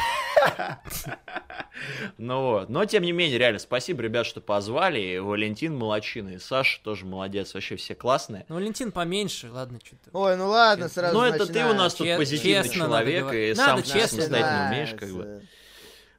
[2.17, 2.69] Ну вот.
[2.69, 4.99] Но, тем не менее, реально, спасибо, ребят, что позвали.
[4.99, 7.53] И Валентин молодчина, и Саша тоже молодец.
[7.53, 8.45] Вообще все классные.
[8.49, 10.09] Ну, Валентин поменьше, ладно, что-то.
[10.13, 14.69] Ой, ну ладно, сразу Ну, это ты у нас тут позитивный человек, и сам самостоятельно
[14.69, 15.43] умеешь, как бы.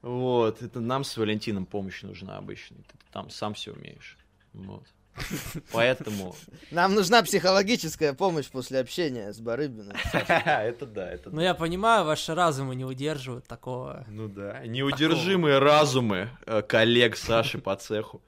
[0.03, 2.77] Вот, это нам с Валентином помощь нужна обычно.
[2.77, 4.17] Ты там сам все умеешь.
[4.53, 4.85] Вот.
[5.73, 6.35] Поэтому...
[6.71, 9.97] Нам нужна психологическая помощь после общения с Барыбиным.
[10.13, 14.05] Это да, это Ну, я понимаю, ваши разумы не удерживают такого.
[14.09, 14.61] Ну да.
[14.67, 18.23] Неудержимые разумы э, коллег Саши по цеху.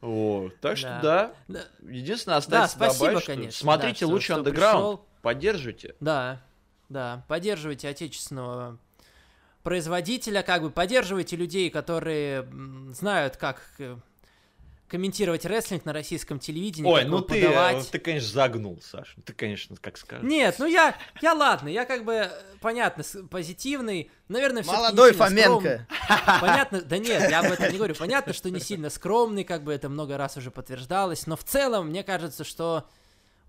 [0.00, 0.58] Вот.
[0.60, 1.34] Так что да.
[1.48, 1.60] Да.
[1.88, 3.60] Единственное, Да, остается спасибо, добавить, что конечно.
[3.60, 5.94] смотрите да, лучше что андеграунд, поддерживайте.
[6.00, 6.42] Да,
[6.88, 8.78] да, поддерживайте отечественного
[9.62, 12.48] производителя, как бы поддерживайте людей, которые
[12.92, 13.96] знают, как э,
[14.92, 17.90] комментировать рестлинг на российском телевидении, Ой, ну ты, подавать.
[17.90, 19.18] ты, конечно, загнул, Саша.
[19.24, 20.28] Ты, конечно, как скажешь.
[20.28, 22.30] Нет, ну я, я ладно, я как бы,
[22.60, 25.86] понятно, позитивный, наверное, не Молодой Фоменко.
[26.04, 26.40] скромный.
[26.42, 27.94] Понятно, да нет, я об этом не говорю.
[27.94, 31.88] Понятно, что не сильно скромный, как бы это много раз уже подтверждалось, но в целом
[31.88, 32.86] мне кажется, что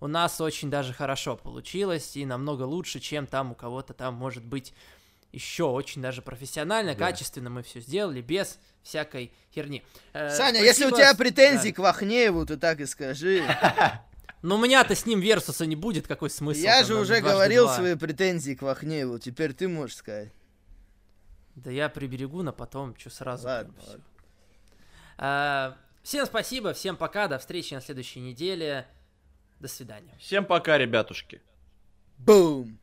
[0.00, 4.46] у нас очень даже хорошо получилось и намного лучше, чем там у кого-то там может
[4.46, 4.72] быть
[5.34, 7.06] еще очень даже профессионально, Да.
[7.06, 9.84] качественно мы все сделали без всякой херни.
[10.12, 10.96] Э, Саня, если у спасибо.
[11.10, 11.76] тебя претензий Да.
[11.76, 13.42] к Вахнееву, ты так и скажи.
[14.42, 16.60] Но у меня-то с ним версуса не будет, какой смысл?
[16.60, 20.32] Я же уже говорил свои претензии к Вахнееву, теперь ты можешь сказать.
[21.54, 23.46] Да я приберегу на потом, что сразу.
[23.46, 23.74] Ладно.
[25.16, 28.86] А, всем спасибо, всем пока, до встречи на следующей неделе.
[29.60, 30.14] До свидания.
[30.18, 31.40] Всем пока, ребятушки.
[32.18, 32.78] Бум!